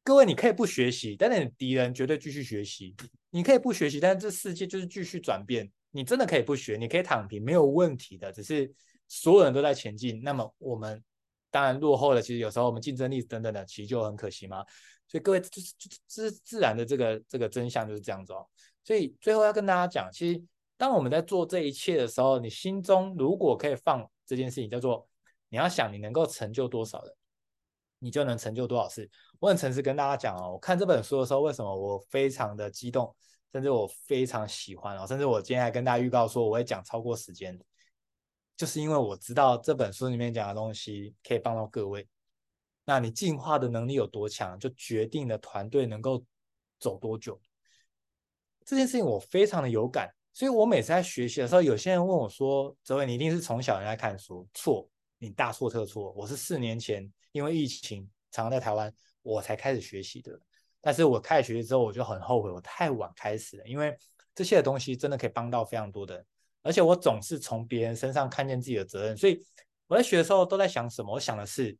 [0.04, 2.94] 各位，你可以不学习，但是你敌人绝对继续学习。
[3.30, 5.68] 你可以不学习，但是这世界就是继续转变。
[5.90, 8.30] 你真的可以不学，你可以躺平，没有问题的。
[8.30, 8.72] 只是
[9.08, 11.02] 所有人都在前进，那么我们
[11.50, 12.22] 当然落后了。
[12.22, 14.64] 其实有时候我们竞争力等等的，其实就很可惜嘛。
[15.10, 15.74] 所以各位，就是
[16.06, 18.46] 自自然的这个这个真相就是这样子哦。
[18.84, 20.40] 所以最后要跟大家讲，其实
[20.76, 25.04] 当我们在做这一切的时候，你心中如果可以放这件事情，叫做
[25.48, 27.12] 你要想你能够成就多少人，
[27.98, 29.10] 你就能成就多少事。
[29.40, 33.12] 我很诚实跟大家讲哦，我看这本书的时候，为什么我非常的激动，
[33.52, 37.58] 甚至我非常喜欢哦，甚至我今天还跟大家预告说我会讲超过时间，
[38.56, 42.06] 就是因为我知道这本书里面讲的东西可以帮到各位。
[42.90, 46.20] 那你进化的能力有多强，就决定了团队能够
[46.80, 47.40] 走多久。
[48.64, 56.10] 这件事情我非常的有感，所以我每次在学习的时候，有些人问我说：“哲维，你一定是从小就在看书？”错，你大错特错。
[56.16, 60.36] 我是四年前因为疫情，常常在台湾，我才开始学习的。
[60.80, 63.96] 但是我开始学习之后，我就很后悔，我太晚开始了，因为
[64.34, 66.26] 这些东西真的可以帮到非常多的人，
[66.62, 69.16] 而且我总是从别人身上看见自己的责任。
[69.16, 69.40] 所以
[69.86, 71.14] 我在学的时候都在想什么？
[71.14, 71.78] 我想的是，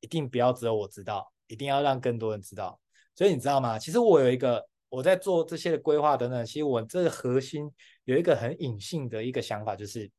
[0.00, 2.80] 一定不要只有我知道，一定要让更多人知道。
[3.14, 3.78] 所以你知道吗？
[3.78, 4.68] 其实我有一个。
[4.90, 7.72] 我在做这些的规划等等，其实我这个核心
[8.06, 10.10] 有一个很隐性的一个想法，就是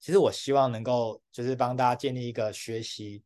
[0.00, 3.22] 其实我希望能够就是帮大家建立一个学习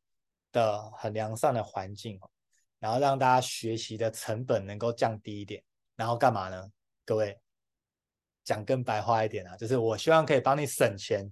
[0.52, 2.20] 的很良善的环境，
[2.78, 5.64] 然后让大家学习的成本能够降低一点，
[5.96, 6.70] 然后干嘛呢？
[7.06, 7.40] 各位
[8.44, 11.26] 讲更白话一点啊，就是我希望可以帮你省钱，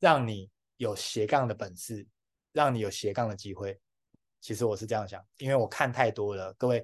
[0.00, 2.06] 让你有斜杠的本事，
[2.54, 3.78] 让你有斜杠的机会。
[4.40, 6.82] 其实我是这样想，因为我看太多了，各位。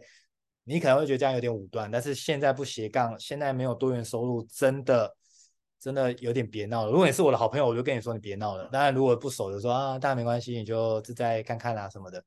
[0.64, 5.16] 你可能会觉得这样有点武断，但是现在不斜杠，现在没有多元收入，真的
[5.80, 6.92] 真的有点别闹了。
[6.92, 8.68] 如果你是我的好朋友，我就跟你说你别闹了。
[8.70, 12.22] 当然，如果不熟的说啊，当然没关系，你就自在看看啊什么的。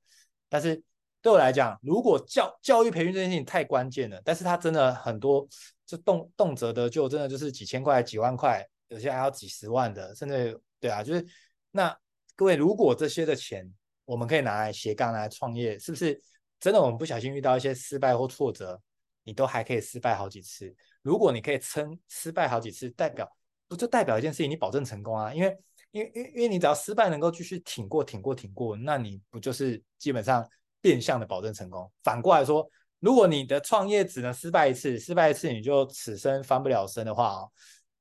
[0.49, 0.81] 但是
[1.21, 5.47] 对我来讲，如果教教育培训这件事情太关键了，但是它真的很多，
[5.85, 11.25] 就动动辄的就真的就是几千块、几万块，有些还要几十万的，甚至对啊，就是
[11.71, 11.95] 那
[12.43, 13.65] 各位，如果这些的钱
[14.03, 16.21] 我们可以拿来斜杠来创业，是不是？
[16.59, 18.77] 真的，我们不小心遇到一些失败或挫折，
[19.23, 20.75] 你都还可以失败好几次。
[21.03, 23.25] 如果你可以撑失败好几次，代表
[23.69, 25.33] 不就代表一件事情，你保证成功啊？
[25.33, 25.57] 因为，
[25.91, 30.45] 因为，因为，因为你只要失败能够继续挺过、挺过、挺过，那你不就是基本上
[30.81, 31.89] 变相的保证成功？
[32.03, 32.69] 反过来说，
[32.99, 37.51] 如果你的创业只能失败一次，失败一次你就此生翻不了身的话哦，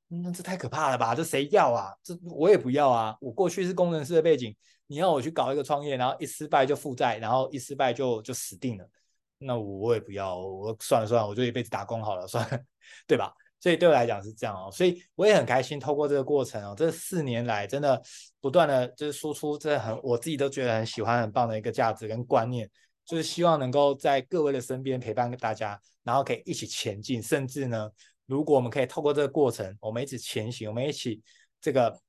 [0.07, 1.15] 那这太可怕了吧？
[1.15, 1.93] 这谁要啊？
[2.03, 3.17] 这我也不要啊！
[3.19, 4.55] 我过去是工程师的背景。
[4.87, 8.87] 你要我去搞一个创业，然后一失败就负债，然后一失败就就死定了，
[9.39, 12.59] 那我我也不要，我算了算了，我就一辈子打工好了，算了，
[13.07, 13.33] 对吧？
[13.59, 17.99] 所以对我来讲是这样哦，所以我也很开心，透过这个过程哦，这四年来真的
[18.41, 22.69] 不断的就是输出，这很我自己都觉得很喜欢、很棒的一个价值跟观念，
[23.05, 27.89] 就是希望能够在各位的身边陪伴大家，然后可以一起前进，甚至呢，
[28.25, 31.21] 如果我们可以透过这个过程，我们一起前行，我们一起
[31.61, 31.99] 这个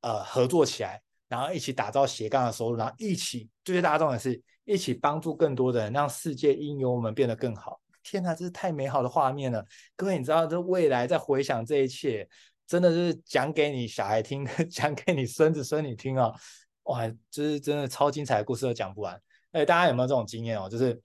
[0.00, 1.00] 呃合作起来。
[1.30, 7.78] 然后一起打造斜杠的收入，然后一起最大众的是一起帮助更多的人，让世界因有我们变得更好。
[8.02, 9.62] 天哪，这是太美好的画面了！
[9.94, 12.26] 各位，你知道这未来在回想这一切，
[12.66, 14.42] 真的是讲给你小孩听，
[14.72, 16.34] 讲给你孙子孙女听啊、哦！
[16.94, 19.20] 哇，就是真的超精彩的故事都讲不完。
[19.52, 20.66] 哎，大家有没有这种经验哦？
[20.66, 20.98] 就是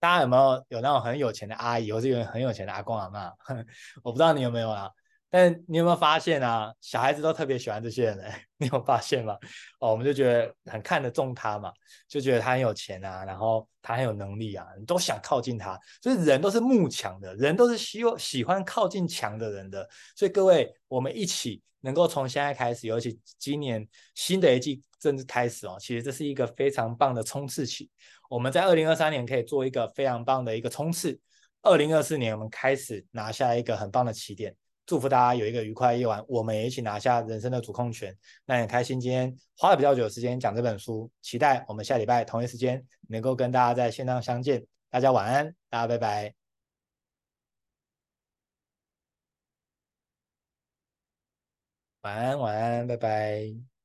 [0.00, 3.32] 大家有没有有那种很有钱的阿姨，或是有很有钱的阿公阿嬷？
[4.02, 4.90] 我不知道你有没有啊。
[5.30, 6.72] 但你有没有发现啊？
[6.80, 9.36] 小孩子都特别喜欢这些人， 你有发现吗？
[9.78, 11.70] 哦，我们就觉得很看得中他嘛，
[12.08, 15.78] 就觉得他很有钱啊，然后他很有能力啊，你都想靠近他。
[16.02, 19.86] 所以人都是慕强的，人都是希望喜欢靠近强的人的。
[20.16, 27.90] 所以各位，我们一起能够从现在开始，尤其今年新的一季正式开始哦，其实这是一个非常棒的冲刺期。
[28.28, 31.18] 我们在二零二三年可以做一个非常棒的一个冲刺，
[31.62, 34.54] 二零二四年我们开始拿下一个很棒的起点。
[34.86, 38.16] 祝福大家有一个愉快的夜晚，我们也一起拿下人生的主控权。
[38.46, 44.64] 那很开心今天花了比较久的时间讲这本书，期待我们下礼拜同一时间能够跟大家在线上相见。
[44.90, 46.34] 大家晚安，大家拜拜。
[52.02, 53.77] 晚安，晚安，拜拜。